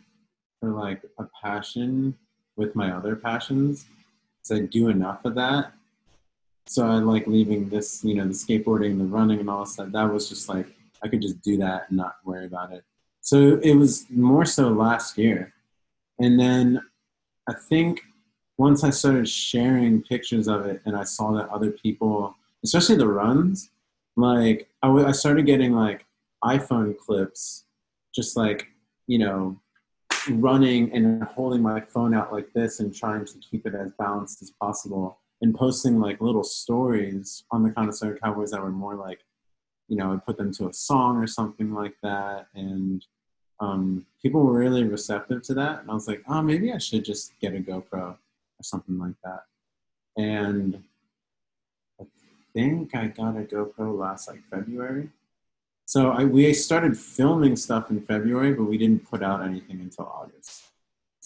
[0.60, 2.18] for like a passion
[2.56, 3.86] with my other passions.
[4.42, 5.74] Because I do enough of that
[6.66, 9.92] so I like leaving this, you know, the skateboarding, the running, and all that.
[9.92, 10.68] That was just like
[11.02, 12.84] I could just do that and not worry about it.
[13.22, 15.54] So it was more so last year,
[16.20, 16.82] and then
[17.50, 18.02] I think
[18.58, 23.08] once I started sharing pictures of it, and I saw that other people, especially the
[23.08, 23.72] runs,
[24.16, 26.06] like I, w- I started getting like
[26.44, 27.66] iPhone clips,
[28.14, 28.68] just like
[29.08, 29.60] you know,
[30.30, 34.42] running and holding my phone out like this and trying to keep it as balanced
[34.42, 39.20] as possible and posting like little stories on the Conestoga Cowboys that were more like,
[39.90, 42.48] you know, I'd put them to a song or something like that.
[42.56, 43.06] And
[43.60, 45.82] um, people were really receptive to that.
[45.82, 48.18] And I was like, oh, maybe I should just get a GoPro
[48.64, 49.44] or something like that.
[50.18, 50.82] And
[52.00, 52.06] I
[52.54, 55.10] think I got a GoPro last like February.
[55.86, 60.06] So I, we started filming stuff in February, but we didn't put out anything until
[60.06, 60.64] August.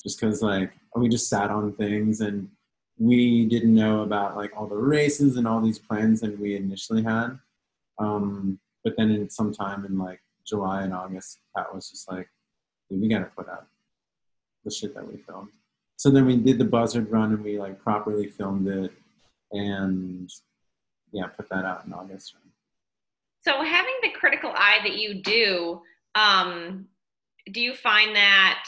[0.04, 2.50] Just because like we just sat on things and
[2.98, 7.04] we didn't know about like all the races and all these plans that we initially
[7.04, 7.38] had.
[8.00, 12.28] Um, but then in sometime in like July and August, Pat was just like,
[12.90, 13.68] we gotta put out
[14.66, 15.52] the shit that we filmed.
[15.98, 18.94] So then we did the buzzard run and we like properly filmed it
[19.52, 20.30] and
[21.12, 22.36] yeah, put that out in August.
[23.42, 25.82] So having the critical eye that you do,
[26.16, 26.86] um,
[27.52, 28.64] do you find that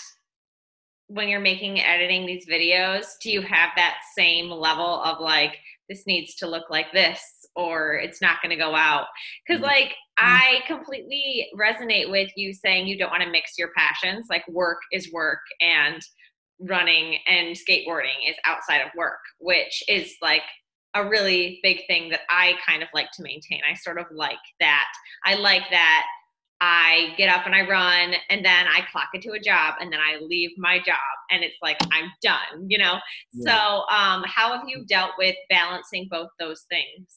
[1.07, 5.57] when you're making editing these videos do you have that same level of like
[5.89, 7.19] this needs to look like this
[7.55, 9.07] or it's not going to go out
[9.45, 9.71] because mm-hmm.
[9.71, 14.27] like I completely resonate with you saying you don't want to mix your passions.
[14.29, 16.01] Like work is work and
[16.59, 20.43] running and skateboarding is outside of work, which is like
[20.95, 23.61] a really big thing that I kind of like to maintain.
[23.69, 24.87] I sort of like that.
[25.25, 26.05] I like that
[26.61, 29.99] I get up and I run and then I clock into a job and then
[29.99, 30.97] I leave my job
[31.31, 32.99] and it's like I'm done, you know?
[33.33, 33.45] Yeah.
[33.45, 37.15] So, um, how have you dealt with balancing both those things?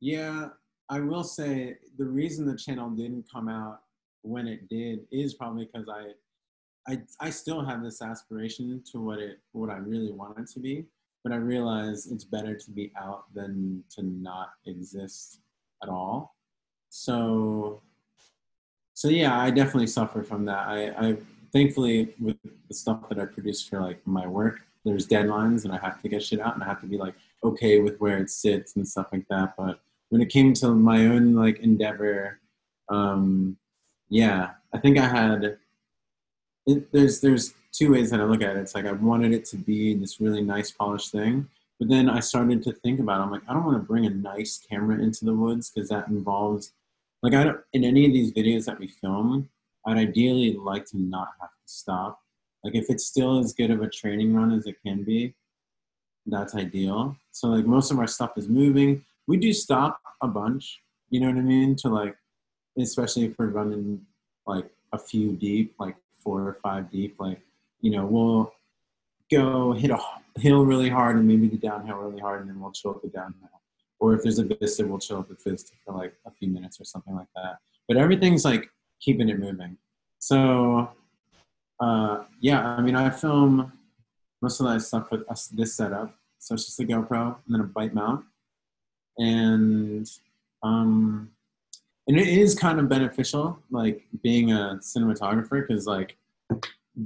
[0.00, 0.48] Yeah,
[0.88, 3.80] I will say the reason the channel didn't come out
[4.22, 6.12] when it did is probably because I,
[6.88, 10.60] I, I still have this aspiration to what it, what I really want it to
[10.60, 10.86] be,
[11.22, 15.40] but I realize it's better to be out than to not exist
[15.82, 16.36] at all.
[16.88, 17.82] So
[19.00, 20.68] so yeah i definitely suffer from that.
[20.68, 21.16] I i
[21.54, 22.36] thankfully with
[22.68, 26.08] the stuff that i produce for like my work there's deadlines and i have to
[26.08, 28.86] get shit out and i have to be like okay with where it sits and
[28.86, 29.54] stuff like that.
[29.56, 32.40] But when it came to my own like endeavor
[32.90, 33.56] um
[34.10, 35.56] yeah i think i had
[36.66, 39.44] it, there's there's two ways that i look at it it's like i wanted it
[39.44, 43.22] to be this really nice polished thing but then i started to think about it.
[43.24, 46.08] i'm like i don't want to bring a nice camera into the woods because that
[46.08, 46.72] involves
[47.22, 49.48] like I don't in any of these videos that we film,
[49.86, 52.20] I'd ideally like to not have to stop.
[52.64, 55.34] Like if it's still as good of a training run as it can be,
[56.26, 57.16] that's ideal.
[57.32, 59.04] So like most of our stuff is moving.
[59.26, 61.76] We do stop a bunch, you know what I mean?
[61.76, 62.16] To like
[62.78, 64.06] especially if we're running
[64.46, 67.40] like a few deep, like four or five deep, like,
[67.80, 68.52] you know, we'll
[69.30, 69.98] go hit a
[70.38, 73.48] hill really hard and maybe the downhill really hard and then we'll chill the downhill
[74.00, 76.84] or if there's a vista, we'll chill the vista for like a few minutes or
[76.84, 77.58] something like that.
[77.86, 79.76] But everything's like keeping it moving.
[80.18, 80.90] So
[81.78, 83.72] uh, yeah, I mean, I film
[84.42, 86.14] most of that stuff with us, this setup.
[86.38, 88.24] So it's just a GoPro and then a bite mount,
[89.18, 90.08] and
[90.62, 91.30] um,
[92.10, 96.16] and it is kind of beneficial, like being a cinematographer, because like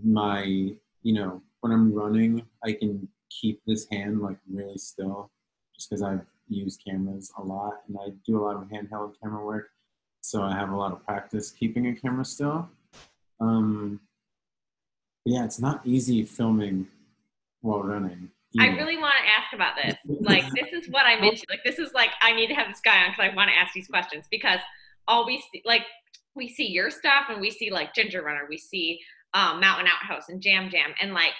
[0.03, 5.31] my you know when I'm running, I can keep this hand like really still,
[5.75, 9.45] just because I've use cameras a lot, and I do a lot of handheld camera
[9.45, 9.69] work,
[10.23, 12.71] so I have a lot of practice keeping a camera still.
[13.43, 14.01] Um,
[15.27, 16.87] yeah, it's not easy filming
[17.61, 18.31] while running.
[18.59, 19.97] I really want to ask about this.
[20.21, 21.45] Like, this is what I'm into.
[21.51, 23.55] Like, this is like I need to have this guy on because I want to
[23.55, 24.61] ask these questions because
[25.09, 25.83] all we see, like,
[26.35, 29.01] we see your stuff and we see like Ginger Runner, we see
[29.35, 31.33] um, Mountain Outhouse and Jam Jam, and like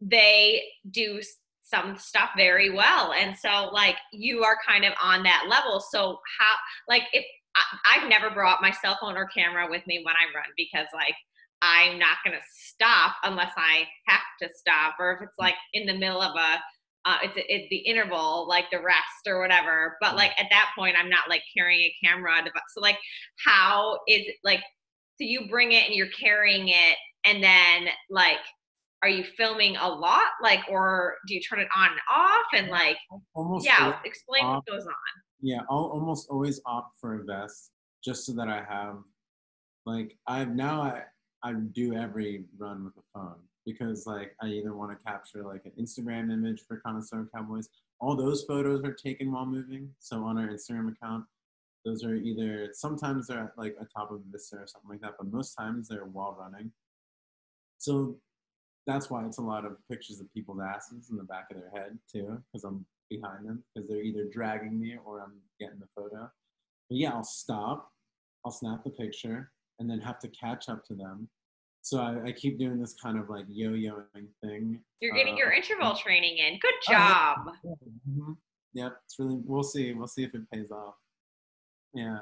[0.00, 1.20] they do
[1.62, 3.12] some stuff very well.
[3.12, 5.80] And so like you are kind of on that level.
[5.80, 6.54] So how
[6.88, 7.24] like if
[7.56, 10.86] I, have never brought my cell phone or camera with me when i run because
[10.94, 11.14] like
[11.62, 15.86] i'm not going to stop unless i have to stop or if it's like in
[15.86, 16.58] the middle of a
[17.06, 20.96] uh, it's, it's the interval like the rest or whatever but like at that point
[20.98, 22.32] i'm not like carrying a camera
[22.74, 22.98] so like
[23.44, 28.38] how is it like so you bring it and you're carrying it and then like
[29.02, 32.68] are you filming a lot like or do you turn it on and off and
[32.68, 32.96] like
[33.34, 34.94] almost yeah explain opt, what goes on.
[35.40, 37.70] Yeah i'll almost always opt for a vest
[38.04, 38.96] just so that i have
[39.86, 41.02] like i've now i
[41.42, 43.36] i do every run with a phone
[43.72, 47.68] because like i either want to capture like an instagram image for Conestoga Cowboys
[48.00, 51.24] all those photos are taken while moving so on our instagram account
[51.84, 55.00] those are either sometimes they're at like a top of the vista or something like
[55.00, 56.70] that but most times they're while running
[57.78, 58.16] so
[58.86, 61.70] that's why it's a lot of pictures of people's asses in the back of their
[61.70, 65.86] head too, because I'm behind them because they're either dragging me or I'm getting the
[65.94, 66.30] photo.
[66.88, 67.92] But yeah, I'll stop,
[68.44, 71.28] I'll snap the picture, and then have to catch up to them.
[71.82, 74.80] So I, I keep doing this kind of like yo-yoing thing.
[75.00, 76.58] You're getting uh, your interval training in.
[76.60, 77.38] Good job.
[77.46, 77.70] Oh, yeah.
[78.08, 78.32] mm-hmm.
[78.74, 79.38] Yep, it's really.
[79.44, 79.92] We'll see.
[79.94, 80.94] We'll see if it pays off.
[81.94, 82.18] Yeah,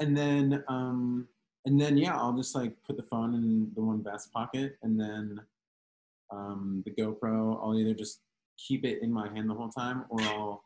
[0.00, 1.26] and then um,
[1.64, 5.00] and then yeah, I'll just like put the phone in the one vest pocket, and
[5.00, 5.40] then
[6.30, 8.20] um, the GoPro, I'll either just
[8.56, 10.64] keep it in my hand the whole time, or I'll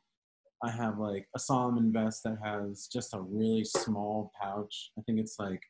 [0.62, 4.90] I have like a Salomon vest that has just a really small pouch.
[4.98, 5.62] I think it's like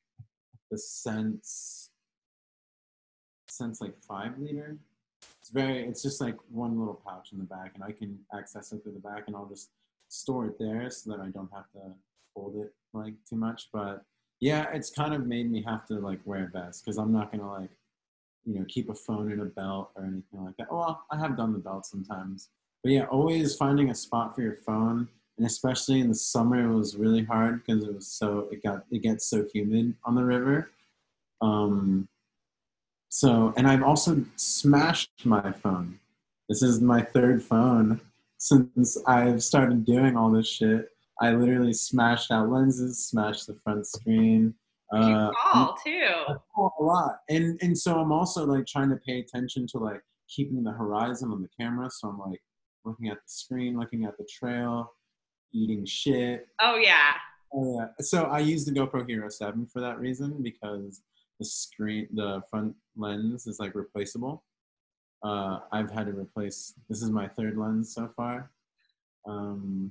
[0.71, 1.91] the Sense
[3.59, 4.77] Sense like five liter.
[5.41, 5.85] It's very.
[5.85, 8.93] It's just like one little pouch in the back, and I can access it through
[8.93, 9.71] the back, and I'll just
[10.09, 11.93] store it there so that I don't have to
[12.35, 13.69] hold it like too much.
[13.73, 14.05] But
[14.41, 17.33] yeah, it's kind of made me have to like wear a vest because I'm not
[17.33, 17.71] gonna like
[18.49, 20.73] you know, keep a phone in a belt or anything like that.
[20.73, 22.49] Well, I have done the belt sometimes.
[22.83, 25.09] But yeah, always finding a spot for your phone.
[25.37, 28.85] And especially in the summer, it was really hard because it was so, it got,
[28.91, 30.71] it gets so humid on the river.
[31.41, 32.09] Um,
[33.09, 35.99] so, and I've also smashed my phone.
[36.49, 38.01] This is my third phone
[38.39, 40.89] since I've started doing all this shit.
[41.21, 44.55] I literally smashed out lenses, smashed the front screen.
[44.93, 46.15] Uh, fall too.
[46.57, 50.63] A lot, and and so I'm also like trying to pay attention to like keeping
[50.63, 51.91] the horizon on the camera.
[51.91, 52.41] So I'm like
[52.85, 54.93] looking at the screen, looking at the trail,
[55.53, 56.47] eating shit.
[56.61, 57.13] Oh yeah.
[57.53, 57.87] Oh yeah.
[58.01, 61.03] So I use the GoPro Hero 7 for that reason because
[61.39, 64.45] the screen, the front lens is like replaceable.
[65.23, 66.75] Uh, I've had to replace.
[66.89, 68.51] This is my third lens so far,
[69.27, 69.91] um,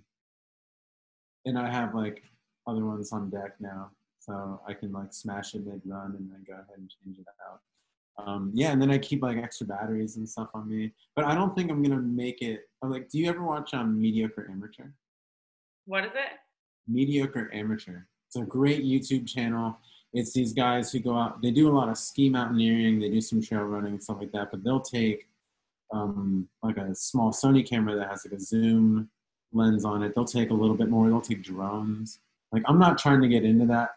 [1.46, 2.24] and I have like
[2.66, 6.44] other ones on deck now, so I can like smash it mid run and then
[6.48, 7.60] go ahead and change it out.
[8.26, 11.36] Um, yeah, and then I keep like extra batteries and stuff on me, but I
[11.36, 12.62] don't think I'm gonna make it.
[12.82, 14.88] or, Like, do you ever watch um, Mediocre Amateur?
[15.86, 16.38] What is it?
[16.88, 18.00] Mediocre Amateur.
[18.28, 19.78] It's a great YouTube channel.
[20.14, 21.42] It's these guys who go out.
[21.42, 23.00] They do a lot of ski mountaineering.
[23.00, 24.52] They do some trail running and stuff like that.
[24.52, 25.28] But they'll take
[25.94, 29.10] um, like a small Sony camera that has like a zoom
[29.54, 30.14] lens on it.
[30.16, 31.08] They'll take a little bit more.
[31.08, 32.20] They'll take drones.
[32.52, 33.90] Like I'm not trying to get into that.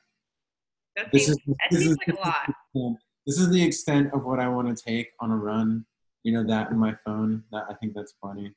[0.97, 2.97] That This seems, is this is like a lot.
[3.27, 5.85] this is the extent of what I want to take on a run.
[6.25, 7.45] You know that in my phone.
[7.53, 8.53] That I think that's funny,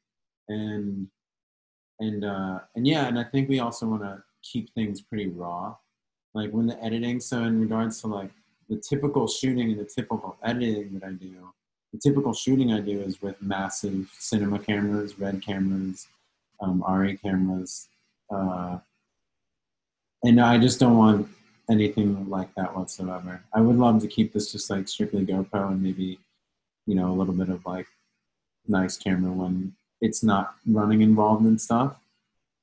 [0.50, 1.08] and
[2.00, 5.76] and uh, and yeah, and I think we also want to keep things pretty raw,
[6.34, 7.20] like when the editing.
[7.20, 8.32] So in regards to like
[8.70, 11.54] the typical shooting and the typical editing that I do,
[11.92, 16.08] the typical shooting I do is with massive cinema cameras, red cameras,
[16.60, 17.88] um, RE cameras,
[18.34, 18.80] uh,
[20.24, 21.28] and I just don't want
[21.70, 23.42] anything like that whatsoever.
[23.54, 26.20] I would love to keep this just like strictly GoPro and maybe,
[26.86, 27.88] you know, a little bit of like
[28.68, 31.98] nice camera when it's not running involved and stuff.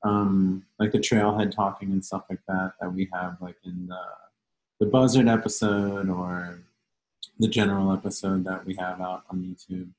[0.02, 4.00] Um, like the trailhead talking and stuff like that that we have like in the
[4.80, 6.58] the buzzard episode or
[7.38, 9.90] the general episode that we have out on YouTube.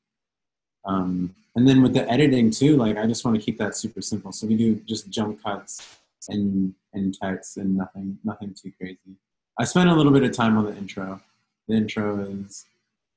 [0.86, 4.02] Um, and then with the editing too, like I just want to keep that super
[4.02, 4.32] simple.
[4.32, 6.00] So we do just jump cuts
[6.30, 9.18] and and text and nothing nothing too crazy.
[9.60, 11.22] I spent a little bit of time on the intro.
[11.68, 12.66] The intro is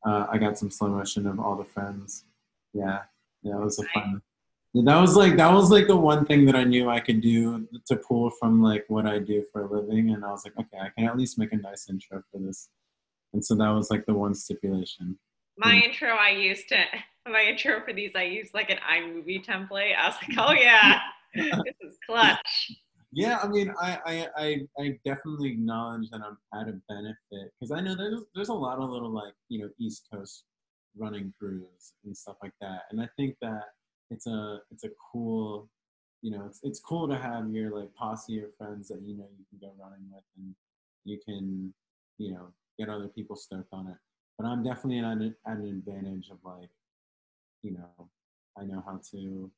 [0.07, 2.25] uh, I got some slow motion of all the friends.
[2.73, 3.03] Yeah,
[3.43, 4.21] yeah, it was a fun.
[4.75, 7.69] That was like that was like the one thing that I knew I could do
[7.87, 10.79] to pull from like what I do for a living, and I was like, okay,
[10.83, 12.69] I can at least make a nice intro for this.
[13.33, 15.17] And so that was like the one stipulation.
[15.57, 15.83] My Mm.
[15.85, 16.85] intro, I used to
[17.29, 18.13] my intro for these.
[18.17, 19.97] I used like an iMovie template.
[19.97, 21.01] I was like, oh yeah,
[21.35, 22.73] this is clutch.
[23.13, 27.71] Yeah, I mean, I I, I, I definitely acknowledge that I'm at a benefit because
[27.71, 30.43] I know there's there's a lot of little like you know East Coast
[30.97, 33.63] running crews and stuff like that, and I think that
[34.11, 35.69] it's a it's a cool
[36.23, 39.27] you know it's it's cool to have your like posse of friends that you know
[39.39, 40.55] you can go running with and
[41.05, 41.73] you can
[42.19, 42.49] you know
[42.79, 43.97] get other people stoked on it.
[44.39, 46.71] But I'm definitely at an, at an advantage of like
[47.63, 48.09] you know
[48.59, 49.51] I know how to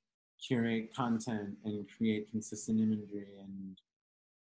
[0.44, 3.78] curate content and create consistent imagery and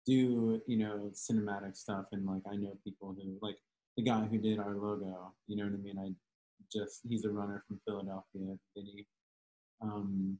[0.06, 2.06] do you know cinematic stuff.
[2.12, 3.58] And like I know people who like
[3.96, 5.98] the guy who did our logo you know what I mean?
[5.98, 6.12] I
[6.72, 9.06] just he's a runner from Philadelphia Vinny
[9.82, 10.38] um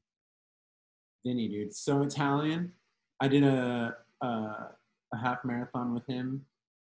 [1.25, 2.71] Vinny dude so Italian
[3.19, 6.45] I did a a, a half marathon with him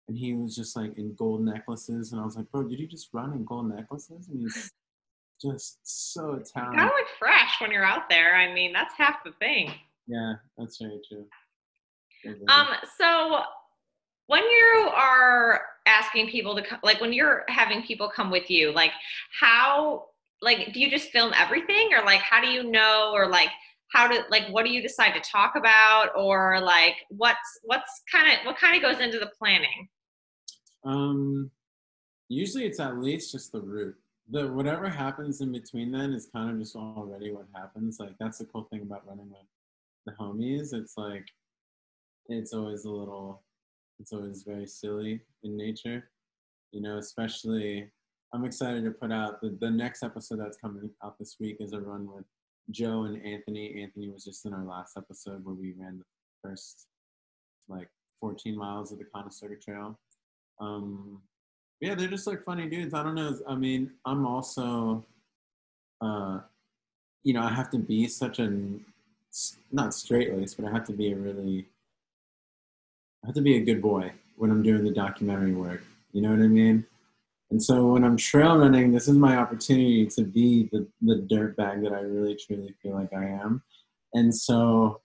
[0.07, 2.87] and he was just like in gold necklaces and I was like bro did you
[2.87, 4.71] just run in gold necklaces and he's
[5.43, 8.35] just so You Italian gotta look fresh when you're out there.
[8.35, 9.71] I mean, that's half the thing.
[10.07, 11.25] Yeah, that's very true.
[12.47, 13.41] Um, so
[14.27, 18.71] when you are asking people to come, like when you're having people come with you,
[18.71, 18.91] like
[19.39, 20.05] how,
[20.43, 23.49] like, do you just film everything, or like how do you know, or like
[23.93, 28.27] how do, like, what do you decide to talk about, or like what's what's kind
[28.31, 29.87] of what kind of goes into the planning?
[30.85, 31.49] um,
[32.29, 33.95] usually it's at least just the route.
[34.29, 37.97] The whatever happens in between then is kind of just already what happens.
[37.99, 39.47] Like that's the cool thing about running with
[40.05, 40.73] the homies.
[40.73, 41.25] It's like
[42.27, 43.43] it's always a little,
[43.99, 46.09] it's always very silly in nature.
[46.71, 47.91] You know, especially
[48.33, 51.73] I'm excited to put out the, the next episode that's coming out this week is
[51.73, 52.25] a run with
[52.71, 53.79] Joe and Anthony.
[53.83, 56.87] Anthony was just in our last episode where we ran the first
[57.69, 57.89] like
[58.21, 59.99] 14 miles of the Conestoga Trail.
[60.59, 61.21] Um,
[61.79, 62.95] yeah, they're just like funny dudes.
[62.95, 63.37] I don't know.
[63.47, 65.05] I mean, I'm also,
[66.01, 66.39] uh,
[67.23, 68.51] you know, I have to be such a
[69.71, 71.67] not straight laced, but I have to be a really,
[73.23, 75.83] I have to be a good boy when I'm doing the documentary work.
[76.13, 76.85] You know what I mean?
[77.53, 81.55] And so when I'm trail running, this is my opportunity to be the, the dirt
[81.55, 83.61] bag that I really truly feel like I am.
[84.15, 85.01] And so,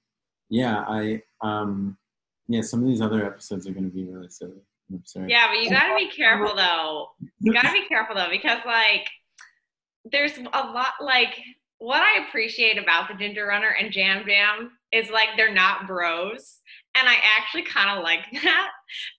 [0.49, 1.99] yeah, I, um,
[2.49, 4.63] yeah, some of these other episodes are going to be really silly.
[4.91, 5.31] I'm sorry.
[5.31, 7.09] Yeah, but you gotta be careful though.
[7.41, 9.07] You gotta be careful though because like
[10.11, 11.39] there's a lot like
[11.77, 16.61] what I appreciate about the Ginger Runner and Jam Jam is like they're not bros.
[16.95, 18.71] And I actually kind of like that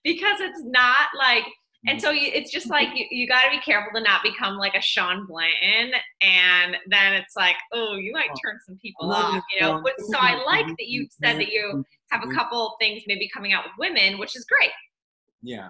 [0.02, 1.44] because it's not like,
[1.86, 4.56] and so you, it's just like you, you got to be careful to not become
[4.56, 9.42] like a Sean Blanton, and then it's like, oh, you might turn some people off,
[9.54, 9.80] you know.
[9.82, 12.36] But so I like that you said that you have a mm-hmm.
[12.36, 14.70] couple things maybe coming out with women, which is great.
[15.42, 15.68] Yeah,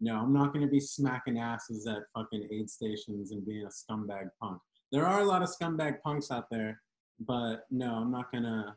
[0.00, 3.68] no, I'm not going to be smacking asses at fucking aid stations and being a
[3.68, 4.58] scumbag punk.
[4.90, 6.80] There are a lot of scumbag punks out there,
[7.20, 8.76] but no, I'm not gonna.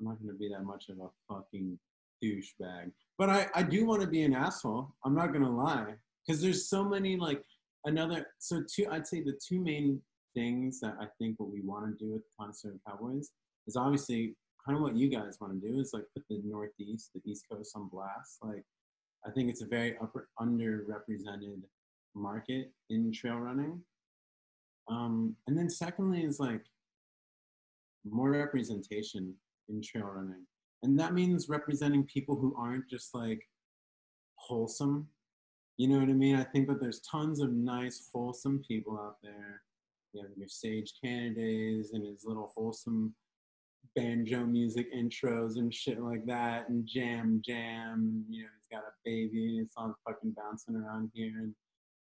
[0.00, 1.78] I'm not gonna be that much of a fucking
[2.24, 2.90] douchebag.
[3.18, 4.94] But I, I do want to be an asshole.
[5.04, 5.94] I'm not gonna lie,
[6.26, 7.42] because there's so many like
[7.84, 8.26] another.
[8.38, 10.00] So two, I'd say the two main
[10.34, 13.30] things that I think what we want to do with Conestoga Cowboys
[13.66, 17.10] is obviously kind of what you guys want to do is like put the Northeast,
[17.14, 18.38] the East Coast on blast.
[18.42, 18.64] Like
[19.26, 21.62] I think it's a very upper, underrepresented
[22.14, 23.80] market in trail running.
[24.88, 26.62] Um, and then secondly is like
[28.08, 29.34] more representation
[29.68, 30.46] in trail running.
[30.82, 33.40] And that means representing people who aren't just like
[34.36, 35.08] wholesome.
[35.76, 36.36] You know what I mean?
[36.36, 39.62] I think that there's tons of nice, wholesome people out there.
[40.12, 43.14] You have your Sage Canadays and his little wholesome
[43.94, 48.24] banjo music intros and shit like that, and Jam Jam.
[48.28, 51.54] You know, he's got a baby and it's all fucking bouncing around here, and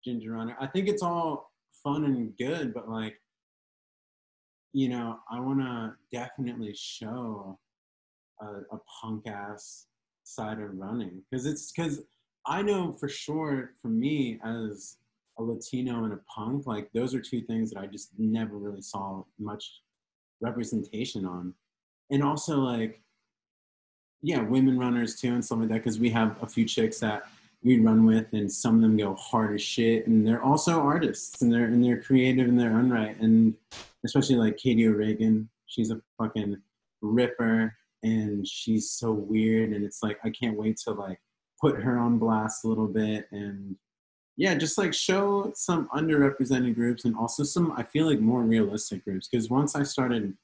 [0.04, 0.56] Ginger Runner.
[0.60, 1.50] I think it's all
[1.82, 3.16] fun and good, but like,
[4.72, 7.58] you know, I want to definitely show
[8.40, 9.86] a, a punk ass
[10.24, 12.02] side of running because it's because
[12.46, 14.98] I know for sure for me as
[15.38, 18.82] a Latino and a punk, like those are two things that I just never really
[18.82, 19.80] saw much
[20.40, 21.54] representation on.
[22.10, 23.00] And also like
[24.24, 27.24] yeah women runners too and stuff like that because we have a few chicks that
[27.62, 31.42] we run with and some of them go hard as shit and they're also artists
[31.42, 33.18] and they're and they're creative in their own right.
[33.20, 33.54] And
[34.04, 36.56] especially like katie o'regan she's a fucking
[37.02, 41.18] ripper and she's so weird and it's like i can't wait to like
[41.60, 43.76] put her on blast a little bit and
[44.36, 49.04] yeah just like show some underrepresented groups and also some i feel like more realistic
[49.04, 50.36] groups because once i started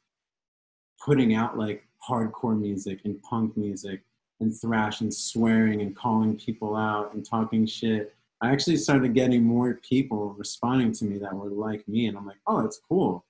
[1.05, 4.03] putting out like hardcore music and punk music
[4.41, 8.15] and thrash and swearing and calling people out and talking shit.
[8.41, 12.27] I actually started getting more people responding to me that were like me, and I'm
[12.27, 13.25] like, oh, it's cool.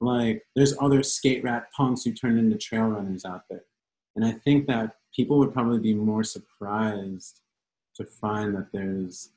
[0.00, 3.64] Like, there's other skate rat punks who turn into trail runners out there,
[4.16, 7.40] and I think that people would probably be more surprised
[7.94, 9.30] to find that there's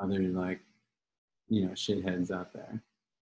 [0.00, 0.60] other like,
[1.48, 2.82] you know, shitheads out there.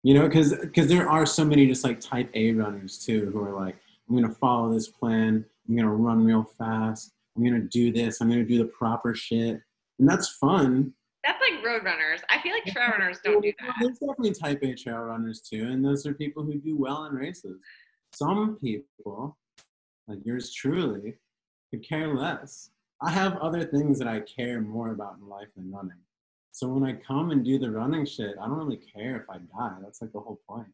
[0.03, 3.43] You know because because there are so many just like type a runners too who
[3.43, 3.75] are like
[4.07, 5.43] i'm to follow this plan.
[5.67, 7.13] I'm to run real fast.
[7.35, 8.21] I'm to do this.
[8.21, 9.59] I'm to do the proper shit.
[9.97, 10.93] And that's fun.
[11.23, 12.21] That's like road runners.
[12.29, 13.73] I feel like trail runners don't do that.
[13.81, 17.13] There's definitely type a trail runners too and those are people who do well in
[17.13, 17.59] races.
[18.13, 19.35] Some people
[20.07, 21.15] like yours truly
[21.75, 22.69] could care less
[23.01, 25.97] i have other things that i care more about in life than running
[26.55, 29.39] so when I come and do the running shit, I don't really care if I
[29.39, 29.75] die.
[29.83, 30.69] That's like the whole point.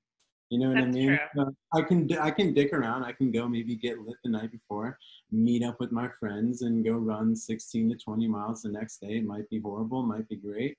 [0.51, 1.19] You know what That's I mean?
[1.33, 1.55] True.
[1.73, 3.03] I can I can dick around.
[3.03, 4.99] I can go maybe get lit the night before,
[5.31, 9.17] meet up with my friends, and go run 16 to 20 miles the next day.
[9.17, 10.77] It might be horrible, might be great,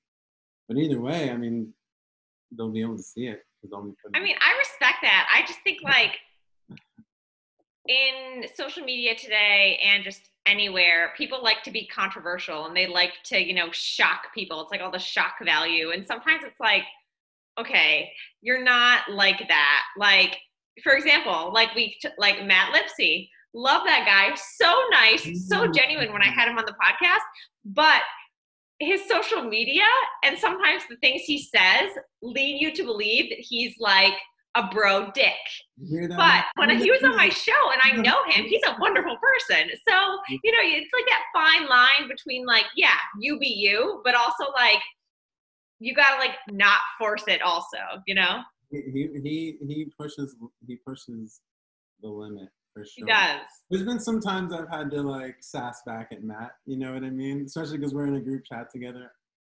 [0.68, 1.74] but either way, I mean,
[2.56, 3.94] they'll be able to see it because I'll be.
[4.14, 5.26] I mean, I respect that.
[5.34, 6.20] I just think like
[7.88, 13.12] in social media today and just anywhere people like to be controversial and they like
[13.24, 14.60] to you know shock people.
[14.60, 15.90] It's like all the shock value.
[15.90, 16.82] And sometimes it's like
[17.58, 18.10] okay
[18.40, 19.82] you're not like that.
[19.96, 20.38] Like
[20.82, 24.34] for example like we like matt lipsey love that guy.
[24.58, 25.72] So nice so mm-hmm.
[25.72, 27.22] genuine when i had him on the podcast.
[27.64, 28.02] But
[28.78, 29.84] his social media
[30.24, 34.14] and sometimes the things he says lead you to believe that he's like
[34.54, 35.32] a bro dick.
[36.16, 39.68] But when he was on my show and I know him, he's a wonderful person.
[39.88, 39.94] So,
[40.28, 44.44] you know, it's like that fine line between like, yeah, you be you, but also
[44.54, 44.80] like
[45.80, 48.42] you gotta like not force it also, you know?
[48.70, 50.36] He he he pushes
[50.66, 51.40] he pushes
[52.02, 53.06] the limit for sure.
[53.06, 53.40] He does.
[53.70, 57.04] There's been some times I've had to like sass back at Matt, you know what
[57.04, 57.44] I mean?
[57.46, 59.12] Especially because we're in a group chat together.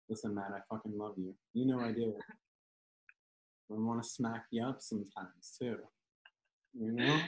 [0.08, 1.34] Listen, Matt, I fucking love you.
[1.54, 2.14] You know I do.
[3.70, 5.76] I want to smack you up sometimes too.
[6.78, 7.20] You know?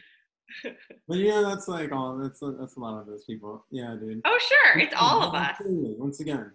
[1.09, 2.17] but yeah, that's like all.
[2.17, 3.65] That's a, that's a lot of those people.
[3.71, 4.21] Yeah, dude.
[4.25, 5.57] Oh sure, it's all of us.
[5.61, 6.53] Once again,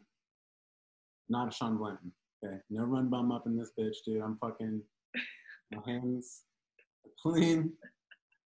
[1.30, 2.12] not a Sean Blanton.
[2.44, 4.22] Okay, no run bum up in this bitch, dude.
[4.22, 4.82] I'm fucking
[5.72, 6.42] my hands
[7.22, 7.72] clean.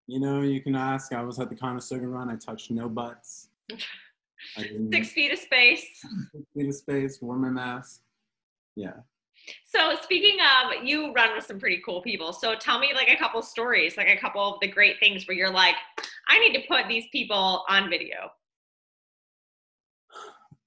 [0.08, 1.14] You know, you can ask.
[1.14, 2.30] I was at the Conestoga run.
[2.30, 3.50] I touched no butts.
[4.92, 5.86] Six feet of space.
[6.34, 7.22] Six feet of space.
[7.22, 8.02] Wore my mask.
[8.76, 8.94] Yeah,
[9.66, 12.34] so speaking of, you run with some pretty cool people.
[12.34, 15.38] So tell me like a couple stories, like a couple of the great things where
[15.38, 15.76] you're like,
[16.28, 18.32] I need to put these people on video.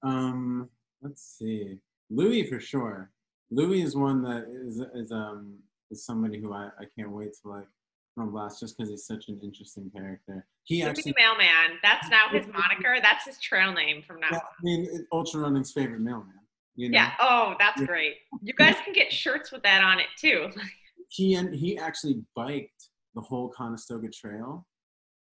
[0.03, 0.69] Um,
[1.01, 1.77] let's see.
[2.09, 3.11] Louis for sure.
[3.51, 5.57] Louis is one that is is um
[5.91, 7.67] is somebody who I, I can't wait to like
[8.15, 10.45] from Blast just because he's such an interesting character.
[10.63, 11.77] He Louis actually Mailman.
[11.83, 12.97] That's now his moniker.
[13.01, 14.39] That's his trail name from now yeah.
[14.39, 16.40] I mean ultra running's favorite mailman.
[16.75, 16.97] You know?
[16.97, 17.13] Yeah.
[17.19, 17.87] Oh, that's Yeah.
[17.87, 18.15] great.
[18.41, 20.49] You guys can get shirts with that on it too.
[21.09, 24.65] he and he actually biked the whole Conestoga Trail,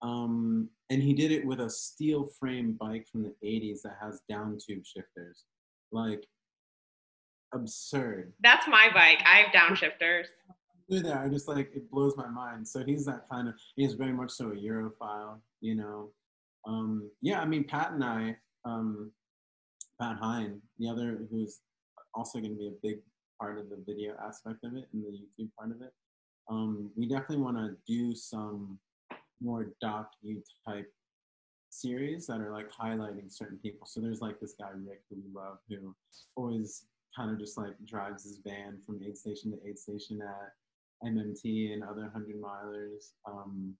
[0.03, 4.21] um, and he did it with a steel frame bike from the '80s that has
[4.29, 5.45] down tube shifters,
[5.93, 6.27] like
[7.55, 8.33] absurd.
[8.41, 9.23] That's my bike.
[9.25, 10.27] I have downshifters.
[10.91, 12.67] Do that, I just like it blows my mind.
[12.67, 16.11] So he's that kind of he's very much so a Europhile, you know.
[16.67, 19.13] Um, yeah, I mean Pat and I, um,
[20.01, 21.61] Pat Hine, the other who's
[22.15, 22.99] also going to be a big
[23.41, 25.93] part of the video aspect of it and the YouTube part of it.
[26.49, 28.79] Um, we definitely want to do some
[29.41, 30.91] more doc you type
[31.71, 33.87] series that are like highlighting certain people.
[33.87, 35.95] So there's like this guy Rick who we love who
[36.37, 36.87] always
[37.17, 41.73] kind of just like drives his van from aid station to aid station at MMT
[41.73, 43.13] and other hundred milers.
[43.27, 43.75] Um,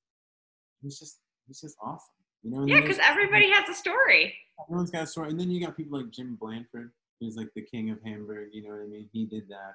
[0.83, 2.67] he's just he's just awesome, you know.
[2.67, 4.35] Yeah, because everybody has a story.
[4.63, 5.31] everyone's got a story.
[5.31, 8.49] And then you got people like Jim Blanford, who's like the king of Hamburg.
[8.53, 9.09] You know what I mean?
[9.13, 9.75] He did that.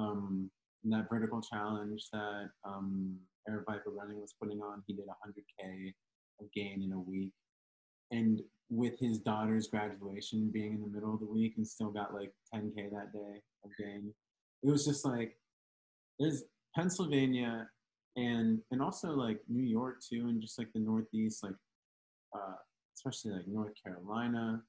[0.00, 0.50] Um,
[0.84, 3.16] that vertical challenge that um,
[3.48, 4.82] Aravaipa Running was putting on.
[4.86, 5.92] He did 100k
[6.40, 7.32] of gain in a week,
[8.10, 8.40] and
[8.70, 12.32] with his daughter's graduation being in the middle of the week, and still got like
[12.54, 14.14] 10k that day of gain.
[14.62, 15.36] It was just like
[16.18, 16.44] there's
[16.74, 17.68] Pennsylvania
[18.16, 21.54] and and also like New York too, and just like the Northeast, like
[22.34, 22.54] uh,
[22.96, 24.62] especially like North Carolina.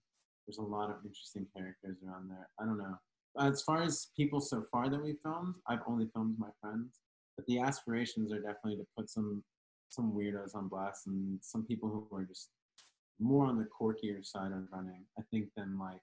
[0.46, 2.50] There's a lot of interesting characters around there.
[2.60, 2.98] I don't know.
[3.40, 7.00] As far as people so far that we filmed, I've only filmed my friends,
[7.38, 9.44] but the aspirations are definitely to put some
[9.90, 12.50] some weirdos on blast and some people who are just
[13.20, 15.06] more on the quirkier side of running.
[15.20, 16.02] I think than like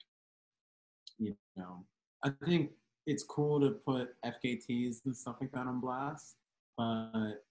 [1.18, 1.84] you know.
[2.22, 2.70] I think
[3.06, 6.36] it's cool to put FKTs and stuff like that on blast,
[6.76, 7.44] but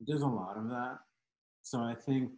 [0.00, 0.98] there's a lot of that.
[1.62, 2.30] So I think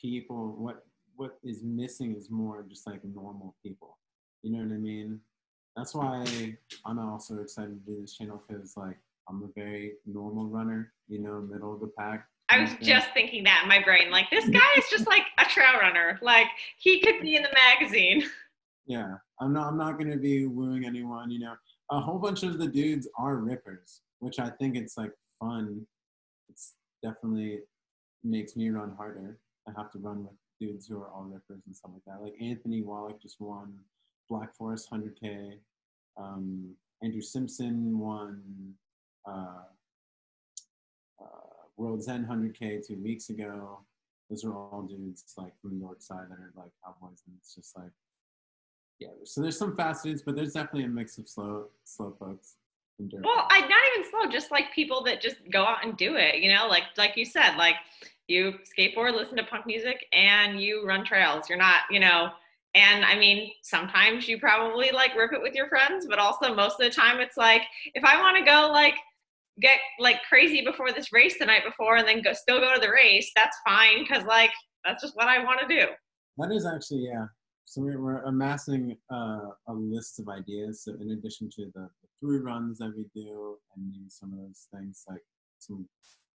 [0.00, 0.84] people what
[1.16, 3.98] what is missing is more just like normal people.
[4.42, 5.20] You know what I mean?
[5.76, 6.24] That's why
[6.86, 11.20] I'm also excited to do this channel because like I'm a very normal runner, you
[11.20, 12.26] know, middle of the pack.
[12.50, 12.94] I was kind of thing.
[12.94, 14.10] just thinking that in my brain.
[14.10, 16.18] Like, this guy is just like a trail runner.
[16.22, 16.46] Like,
[16.78, 18.24] he could be in the magazine.
[18.90, 19.68] Yeah, I'm not.
[19.68, 21.30] I'm not gonna be wooing anyone.
[21.30, 21.52] You know,
[21.90, 25.86] a whole bunch of the dudes are rippers, which I think it's like fun.
[26.48, 26.72] It's
[27.02, 27.58] definitely
[28.24, 29.38] makes me run harder.
[29.68, 32.22] I have to run with dudes who are all rippers and stuff like that.
[32.22, 33.78] Like Anthony Wallach just won
[34.28, 35.58] Black Forest 100K.
[36.16, 38.74] Um, Andrew Simpson won
[39.26, 39.62] uh,
[41.20, 41.24] uh,
[41.76, 43.80] Worlds End 100K two weeks ago.
[44.28, 47.54] Those are all dudes like from the North side that are like cowboys, and it's
[47.54, 47.92] just like
[48.98, 52.56] yeah, so there's some fast dudes, but there's definitely a mix of slow slow folks.
[52.98, 56.36] Well, I not even slow, just like people that just go out and do it,
[56.36, 57.76] you know, like like you said, like
[58.26, 61.48] you skateboard, listen to punk music, and you run trails.
[61.48, 62.30] You're not, you know,
[62.74, 66.80] and I mean, sometimes you probably like rip it with your friends, but also most
[66.80, 67.62] of the time it's like
[67.94, 68.94] if I want to go like
[69.60, 72.80] get like crazy before this race the night before and then go still go to
[72.80, 74.50] the race, that's fine because like
[74.84, 75.86] that's just what I want to do.
[76.36, 77.26] That is actually yeah.
[77.64, 80.84] So we're, amassing uh, a list of ideas.
[80.84, 84.38] So in addition to the, the through runs that we do, and maybe some of
[84.38, 85.22] those things like
[85.58, 85.88] some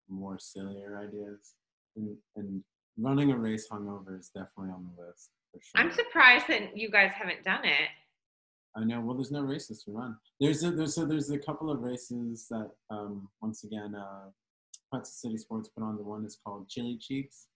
[0.08, 1.54] more sillier ideas,
[1.96, 2.62] and, and
[2.98, 5.80] running a race hungover is definitely on the list for sure.
[5.80, 7.88] I'm surprised that you guys haven't done it.
[8.76, 9.00] I know.
[9.00, 10.16] Well, there's no races to run.
[10.40, 14.30] There's a, there's so there's a couple of races that um, once again uh,
[14.92, 15.96] Hudson City Sports put on.
[15.96, 17.46] The one is called Chili Cheeks,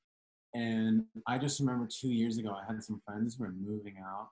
[0.55, 4.29] and I just remember two years ago I had some friends who were moving out.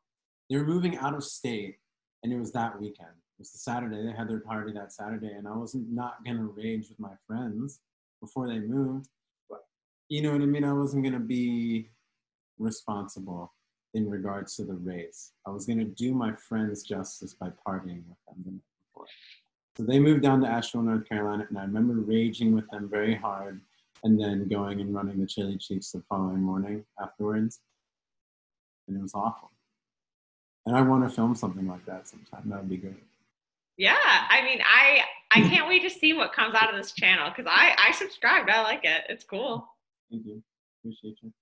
[0.48, 1.78] They were moving out of state,
[2.22, 3.08] and it was that weekend.
[3.36, 4.02] It was the Saturday.
[4.02, 7.80] They had their party that Saturday, and I wasn't not gonna rage with my friends
[8.20, 9.08] before they moved.
[9.50, 9.66] But
[10.08, 10.64] you know what I mean.
[10.64, 11.90] I wasn't gonna be
[12.58, 13.52] responsible
[13.92, 15.32] in regards to the race.
[15.46, 19.06] I was to do my friends justice by partying with them the night before.
[19.76, 23.14] So they moved down to Asheville, North Carolina, and I remember raging with them very
[23.14, 23.60] hard
[24.04, 27.60] and then going and running the Chili Cheeks the following morning afterwards.
[28.88, 29.50] And it was awful.
[30.64, 32.42] And I want to film something like that sometime.
[32.46, 33.02] That would be great.
[33.76, 35.00] Yeah, I mean, I
[35.30, 38.48] I can't wait to see what comes out of this channel because I I subscribed.
[38.50, 39.02] I like it.
[39.08, 39.68] It's cool.
[40.10, 40.42] Thank you.
[40.80, 41.32] Appreciate you.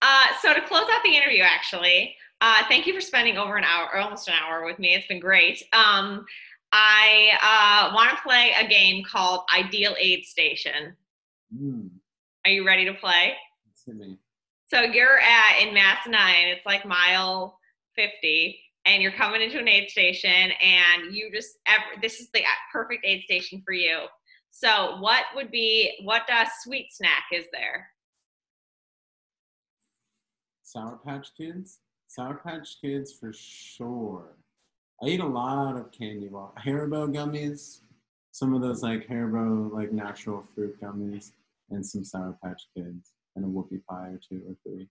[0.00, 3.64] Uh, so to close out the interview, actually, uh, thank you for spending over an
[3.64, 4.94] hour or almost an hour with me.
[4.94, 5.62] It's been great.
[5.72, 6.26] Um,
[6.72, 10.94] I uh, want to play a game called Ideal Aid Station.
[11.56, 11.88] Mm.
[12.44, 13.32] Are you ready to play?
[14.66, 17.58] So you're at in Massanutten, it's like mile
[17.96, 22.42] 50, and you're coming into an aid station, and you just ever this is the
[22.72, 24.06] perfect aid station for you.
[24.50, 27.88] So what would be what uh, sweet snack is there?
[30.62, 31.78] Sour Patch Kids.
[32.08, 34.36] Sour Patch Kids for sure.
[35.02, 36.52] I eat a lot of candy bar.
[36.64, 37.80] Haribo gummies,
[38.32, 41.32] some of those like Haribo like natural fruit gummies,
[41.70, 44.88] and some Sour Patch Kids, and a whoopie pie or two or three.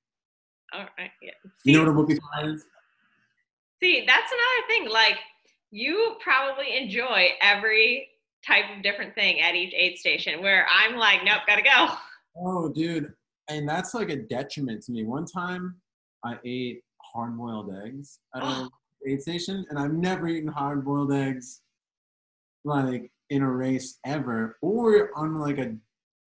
[0.73, 1.11] All right.
[1.21, 1.31] Yeah.
[1.63, 2.65] You know what a whoopie pie is?
[3.83, 4.89] See, that's another thing.
[4.89, 5.17] Like,
[5.71, 8.07] you probably enjoy every
[8.47, 10.41] type of different thing at each aid station.
[10.41, 11.89] Where I'm like, nope, gotta go.
[12.37, 13.11] Oh, dude,
[13.49, 15.03] and that's like a detriment to me.
[15.03, 15.75] One time,
[16.23, 18.69] I ate hard-boiled eggs at a
[19.05, 21.61] aid station, and I've never eaten hard-boiled eggs
[22.63, 25.75] like in a race ever, or on like a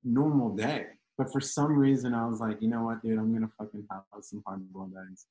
[0.04, 0.88] normal day.
[1.16, 4.02] But for some reason, I was like, you know what, dude, I'm gonna fucking have
[4.20, 5.24] some hard-boiled eggs,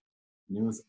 [0.50, 0.84] and it was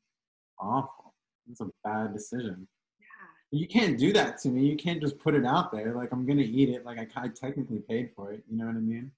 [0.59, 1.12] awful.
[1.47, 2.66] It was a bad decision.
[2.99, 3.59] Yeah.
[3.59, 4.66] You can't do that to me.
[4.66, 5.94] You can't just put it out there.
[5.94, 6.84] Like I'm gonna eat it.
[6.84, 8.42] Like I, I technically paid for it.
[8.51, 9.11] You know what I mean?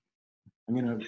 [0.68, 0.98] I'm gonna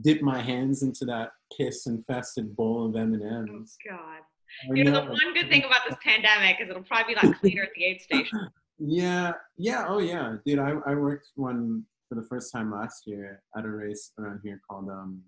[0.00, 3.76] dip my hands into that piss-infested bowl of M and M's.
[3.90, 3.94] Oh.
[3.94, 4.76] God.
[4.76, 7.40] You know, the one good thing about this pandemic is it'll probably be a lot
[7.40, 8.48] cleaner at the aid station.
[8.84, 10.58] Yeah, yeah, oh yeah, dude.
[10.58, 14.60] I, I worked one for the first time last year at a race around here
[14.68, 15.22] called um,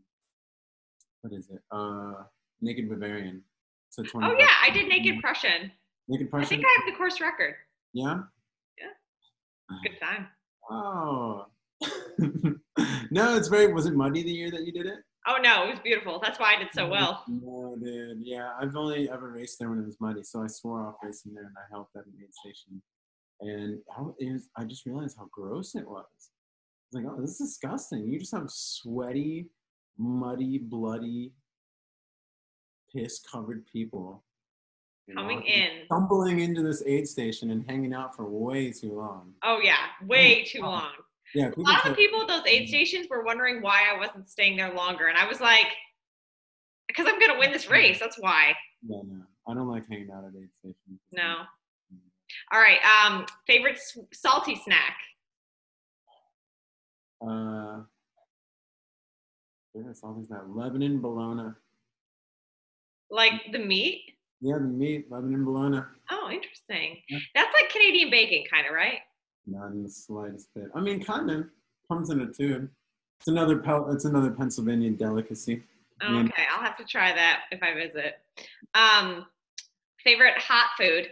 [1.20, 1.60] what is it?
[1.70, 2.14] Uh,
[2.60, 3.42] Naked Bavarian.
[3.94, 5.20] So 20 Oh yeah, I did naked mm-hmm.
[5.20, 5.70] Prussian.
[6.08, 6.46] Naked Prussian.
[6.46, 7.54] I think I have the course record.
[7.92, 8.18] yeah.
[8.76, 9.76] Yeah.
[9.84, 10.26] Good time.
[10.68, 11.46] Oh.
[13.12, 13.72] no, it's very.
[13.72, 14.98] Was it muddy the year that you did it?
[15.28, 16.18] Oh no, it was beautiful.
[16.20, 17.22] That's why I did so well.
[17.28, 18.18] No, dude.
[18.20, 21.34] Yeah, I've only ever raced there when it was muddy, so I swore off racing
[21.34, 22.82] there, and I helped at an aid station.
[23.40, 26.04] And how it was, I just realized how gross it was.
[26.08, 28.08] I was like, oh, this is disgusting.
[28.08, 29.46] You just have sweaty,
[29.98, 31.32] muddy, bloody,
[32.94, 34.22] piss-covered people
[35.14, 35.84] Coming walking- in.
[35.86, 39.34] stumbling into this aid station and hanging out for way too long.
[39.42, 40.92] Oh yeah, way too long.
[41.34, 44.56] Yeah, A lot of people at those aid stations were wondering why I wasn't staying
[44.56, 45.66] there longer, and I was like,
[46.88, 47.98] because I'm gonna win this race.
[47.98, 48.54] That's why.
[48.86, 51.00] Yeah, no, I don't like hanging out at aid stations.
[51.12, 51.42] No.
[52.52, 52.78] All right.
[52.84, 54.96] Um, favorite s- salty snack.
[57.26, 57.82] Uh,
[59.74, 61.50] there's all these that Lebanon bologna.
[63.14, 64.10] Like the meat.
[64.40, 65.82] Yeah, the meat, Lebanon bologna.
[66.10, 66.96] Oh, interesting.
[67.08, 67.18] Yeah.
[67.36, 68.98] That's like Canadian bacon, kind of, right?
[69.46, 70.64] Not in the slightest bit.
[70.74, 71.44] I mean, kind of
[71.88, 72.68] comes in a tube.
[73.20, 73.62] It's another
[73.92, 75.62] It's another Pennsylvania delicacy.
[76.02, 78.14] Okay, I'll have to try that if I visit.
[78.74, 79.26] Um,
[80.02, 81.08] favorite hot food.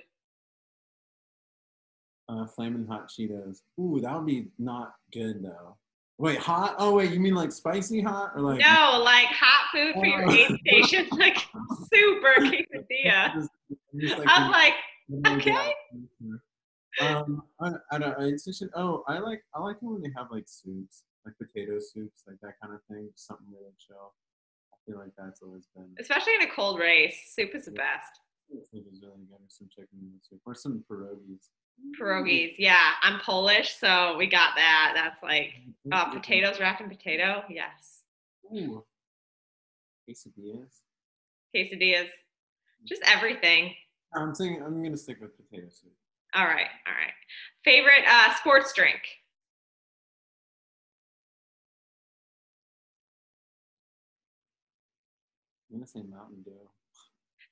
[2.28, 3.58] Uh, flaming hot Cheetos.
[3.80, 5.76] Ooh, that would be not good though.
[6.22, 6.76] Wait, hot?
[6.78, 8.60] Oh wait, you mean like spicy hot or like?
[8.60, 10.32] No, like hot food for your Oh.
[10.32, 11.36] aid station, like
[11.92, 13.34] super quesadilla.
[13.34, 13.50] Just-
[13.98, 14.74] just like I'm like,
[15.26, 15.74] okay.
[17.00, 18.16] Um, I, I don't.
[18.20, 21.78] I just oh, I like I like it when they have like soups, like potato
[21.80, 23.08] soups, like that kind of thing.
[23.16, 24.14] Something really chill.
[24.72, 25.88] I feel like that's always been.
[25.98, 28.06] especially in a cold race, soup is the best.
[28.70, 31.48] Soup is really good, or some chicken soup, or some pierogies.
[31.80, 32.00] Mm.
[32.00, 32.92] Pierogies, yeah.
[33.02, 34.92] I'm Polish, so we got that.
[34.94, 35.52] That's like
[35.86, 37.42] mm, uh, mm, potatoes wrapped in potato.
[37.48, 38.02] Yes.
[38.52, 38.84] Ooh.
[40.08, 40.80] Quesadillas.
[41.54, 42.08] Quesadillas,
[42.86, 43.74] just everything.
[44.14, 45.92] I'm saying I'm gonna stick with potato soup.
[46.34, 47.12] All right, all right.
[47.64, 49.00] Favorite uh, sports drink.
[55.70, 56.52] I'm gonna say Mountain Dew.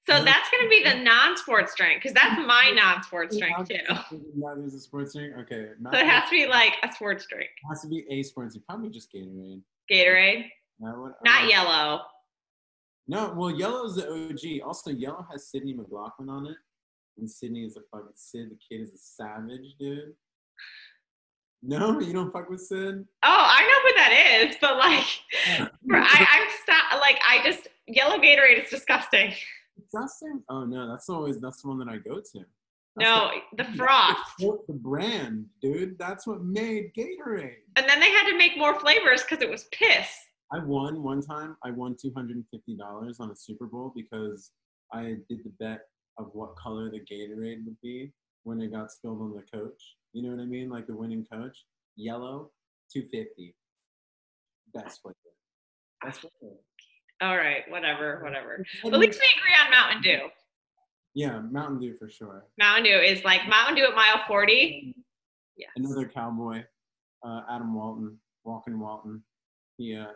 [0.08, 4.64] So that's going to be the non-sports drink because that's my non-sports drink too.
[4.64, 5.34] Is a sports drink.
[5.40, 5.68] Okay.
[5.92, 7.50] So it has to be like a sports drink.
[7.62, 8.66] It has to be a sports drink.
[8.66, 9.62] Probably just Gatorade.
[9.90, 10.44] Gatorade,
[10.80, 12.00] would, not uh, yellow.
[13.08, 14.66] No, well, yellow is the OG.
[14.66, 16.56] Also, yellow has Sydney McLaughlin on it,
[17.18, 18.50] and Sydney is a fucking Sid.
[18.50, 20.14] The kid is a savage, dude.
[21.62, 23.04] No, you don't fuck with Sid.
[23.22, 25.04] Oh, I know who that is, but like,
[25.92, 27.00] I, I'm stop.
[27.00, 29.32] Like, I just yellow Gatorade is disgusting.
[29.80, 30.42] Disgusting.
[30.48, 32.44] Oh no, that's always that's the one that I go to.
[32.96, 34.20] That's No, the frost.
[34.38, 35.98] The, the brand, dude.
[35.98, 37.56] That's what made Gatorade.
[37.76, 40.08] And then they had to make more flavors because it was piss.
[40.52, 41.56] I won one time.
[41.64, 44.50] I won two hundred and fifty dollars on a Super Bowl because
[44.92, 45.82] I did the bet
[46.18, 48.12] of what color the Gatorade would be
[48.42, 49.80] when it got spilled on the coach.
[50.12, 50.68] You know what I mean?
[50.68, 51.56] Like the winning coach,
[51.96, 52.50] yellow,
[52.92, 53.54] two fifty.
[54.74, 55.16] Best flavor.
[56.04, 56.56] Best flavor.
[57.20, 58.64] All right, whatever, whatever.
[58.82, 60.28] But at least we agree on Mountain Dew.
[61.14, 62.46] Yeah, Mountain Dew for sure.
[62.58, 64.94] Mountain Dew is like Mountain Dew at mile 40.
[65.56, 65.70] Yes.
[65.76, 66.62] Another cowboy,
[67.24, 69.22] uh, Adam Walton, Walking Walton.
[69.76, 70.06] He uh,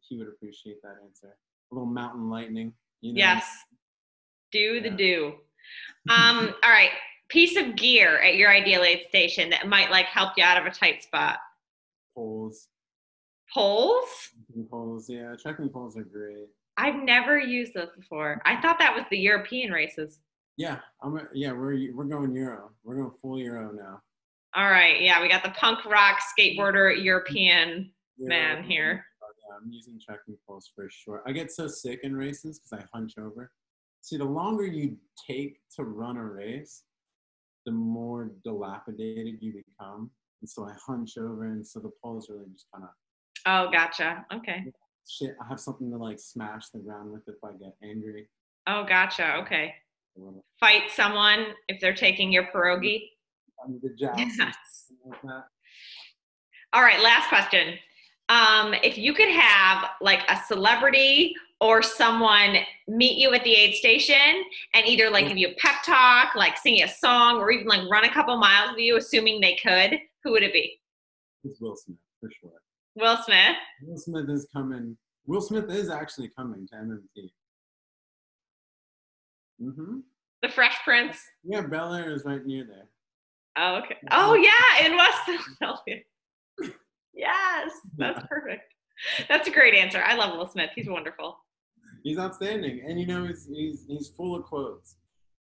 [0.00, 1.36] he would appreciate that answer.
[1.70, 2.72] A little mountain lightning.
[3.00, 3.18] You know?
[3.18, 3.46] Yes.
[4.52, 4.96] Do the Yeah.
[4.96, 5.34] do.
[6.10, 6.90] Um, all right.
[7.30, 10.66] Piece of gear at your ideal aid station that might like help you out of
[10.66, 11.38] a tight spot.
[12.14, 12.68] Poles.
[13.54, 14.08] Poles?
[14.46, 15.08] Trekking poles.
[15.08, 16.48] Yeah, trekking poles are great.
[16.76, 18.42] I've never used those before.
[18.44, 20.18] I thought that was the European races.
[20.56, 21.16] Yeah, I'm.
[21.16, 22.70] A, yeah, we're we're going Euro.
[22.82, 24.00] We're going full Euro now.
[24.56, 25.00] All right.
[25.00, 29.04] Yeah, we got the punk rock skateboarder European Euro, man here.
[29.22, 31.22] Yeah, I'm using trekking poles for sure.
[31.26, 33.52] I get so sick in races because I hunch over.
[34.00, 34.96] See, the longer you
[35.28, 36.82] take to run a race,
[37.66, 40.10] the more dilapidated you become.
[40.40, 42.90] And so I hunch over, and so the poles really just kind of
[43.46, 44.24] Oh, gotcha.
[44.32, 44.64] Okay.
[45.08, 45.36] shit.
[45.42, 48.28] I have something to like smash the ground with if I get angry.
[48.66, 49.36] Oh, gotcha.
[49.36, 49.74] Okay.
[50.60, 53.10] Fight someone if they're taking your pierogi.
[53.62, 54.18] I'm the joust.
[54.18, 54.56] Yes.
[55.24, 55.44] like.
[56.72, 57.74] All right, last question.
[58.28, 62.56] Um, if you could have like a celebrity or someone
[62.88, 66.56] meet you at the aid station and either like give you a pep talk, like
[66.56, 69.56] sing you a song, or even like run a couple miles with you, assuming they
[69.62, 70.80] could, who would it be?
[71.44, 72.50] It's Will Smith for sure.
[72.96, 73.56] Will Smith.
[73.82, 74.96] Will Smith is coming.
[75.26, 77.30] Will Smith is actually coming to MMT.
[79.62, 79.98] Mm-hmm.
[80.42, 81.16] The Fresh Prince.
[81.42, 82.88] Yeah, Bel Air is right near there.
[83.56, 83.96] Oh, okay.
[84.10, 85.96] Oh, yeah, in West Philadelphia.
[87.14, 88.74] yes, that's perfect.
[89.28, 90.02] That's a great answer.
[90.04, 90.70] I love Will Smith.
[90.74, 91.38] He's wonderful.
[92.02, 94.96] He's outstanding, and you know he's he's he's full of quotes.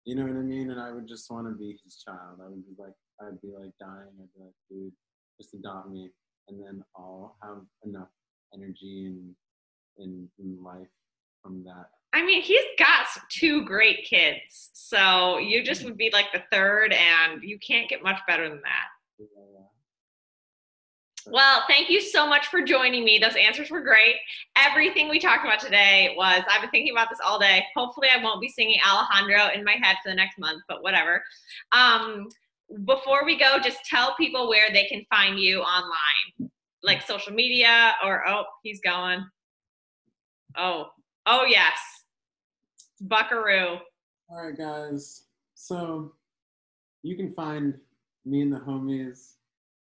[0.05, 0.71] You know what I mean?
[0.71, 2.39] And I would just want to be his child.
[2.43, 4.09] I would be like, I'd be like dying.
[4.19, 4.93] I'd be like, dude,
[5.39, 6.09] just adopt me,
[6.47, 8.09] and then I'll have enough
[8.53, 9.35] energy and
[9.97, 10.87] in in life
[11.41, 11.89] from that.
[12.13, 14.69] I mean, he's got two great kids.
[14.73, 18.61] So you just would be like the third, and you can't get much better than
[18.61, 18.87] that.
[19.19, 19.27] Yeah.
[21.29, 23.19] Well, thank you so much for joining me.
[23.19, 24.15] Those answers were great.
[24.55, 27.65] Everything we talked about today was, I've been thinking about this all day.
[27.75, 31.21] Hopefully, I won't be singing Alejandro in my head for the next month, but whatever.
[31.73, 32.29] Um,
[32.85, 36.49] before we go, just tell people where they can find you online,
[36.83, 39.25] like social media or, oh, he's going.
[40.57, 40.87] Oh,
[41.25, 41.77] oh, yes.
[43.01, 43.77] Buckaroo.
[44.29, 45.23] All right, guys.
[45.55, 46.13] So
[47.03, 47.75] you can find
[48.25, 49.33] me and the homies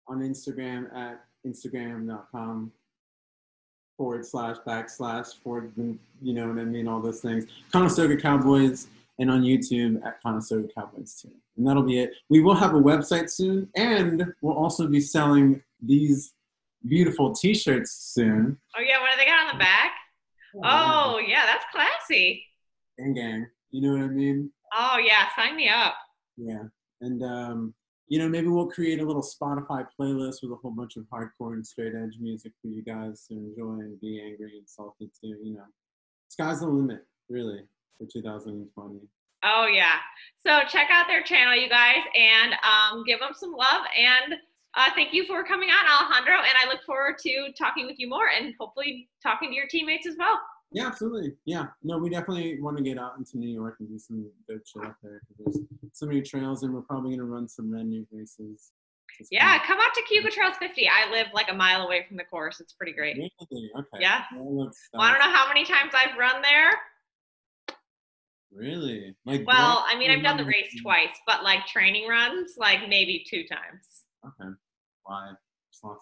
[0.07, 2.71] on Instagram at instagram.com
[3.97, 7.45] forward slash backslash forward, you know what I mean, all those things.
[7.71, 8.87] Conestoga Cowboys
[9.19, 11.31] and on YouTube at Conestoga Cowboys too.
[11.57, 12.11] And that'll be it.
[12.29, 16.33] We will have a website soon and we'll also be selling these
[16.87, 18.57] beautiful t-shirts soon.
[18.75, 18.99] Oh, yeah.
[18.99, 19.91] What do they got on the back?
[20.63, 21.45] Oh, yeah.
[21.45, 22.43] That's classy.
[22.97, 23.47] Gang gang.
[23.71, 24.51] You know what I mean?
[24.73, 25.27] Oh, yeah.
[25.35, 25.95] Sign me up.
[26.37, 26.63] Yeah,
[27.01, 27.73] and um,
[28.07, 31.53] you know maybe we'll create a little Spotify playlist with a whole bunch of hardcore
[31.53, 35.37] and straight edge music for you guys to enjoy and be angry and salty too.
[35.43, 35.65] You know,
[36.29, 37.61] sky's the limit, really,
[37.97, 38.99] for 2020.
[39.43, 39.97] Oh yeah.
[40.45, 43.83] So check out their channel, you guys, and um, give them some love.
[43.97, 44.35] And
[44.75, 46.35] uh, thank you for coming on, Alejandro.
[46.35, 50.07] And I look forward to talking with you more and hopefully talking to your teammates
[50.07, 50.39] as well.
[50.73, 51.33] Yeah, absolutely.
[51.45, 54.61] Yeah, no, we definitely want to get out into New York and do some good
[54.65, 57.85] shit up there because there's so many trails, and we're probably gonna run some Red
[57.85, 58.71] Newt races.
[59.17, 60.89] Just Yeah, come out to Cayuga Trails 50.
[60.89, 62.59] I live like a mile away from the course.
[62.59, 63.15] It's pretty great.
[63.15, 63.31] Really?
[63.77, 63.97] Okay.
[63.99, 64.23] Yeah.
[64.35, 66.71] Well, I don't know how many times I've run there.
[68.55, 69.15] Really?
[69.25, 69.45] Like.
[69.47, 73.43] Well, I mean, I've done the race twice, but like training runs, like maybe two
[73.47, 74.03] times.
[74.25, 74.49] Okay.
[75.03, 75.31] Why?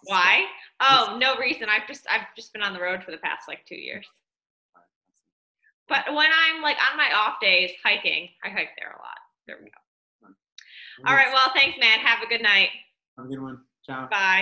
[0.04, 0.46] Why?
[0.80, 1.68] Oh, no reason.
[1.70, 4.06] I've just I've just been on the road for the past like two years.
[5.88, 9.18] But when I'm like on my off days hiking, I hike there a lot.
[9.48, 10.30] There we go.
[11.08, 11.34] All right.
[11.34, 12.00] Well, thanks, man.
[12.00, 12.70] Have a good night.
[13.18, 13.60] Have a good one.
[13.86, 14.08] Ciao.
[14.10, 14.40] Bye.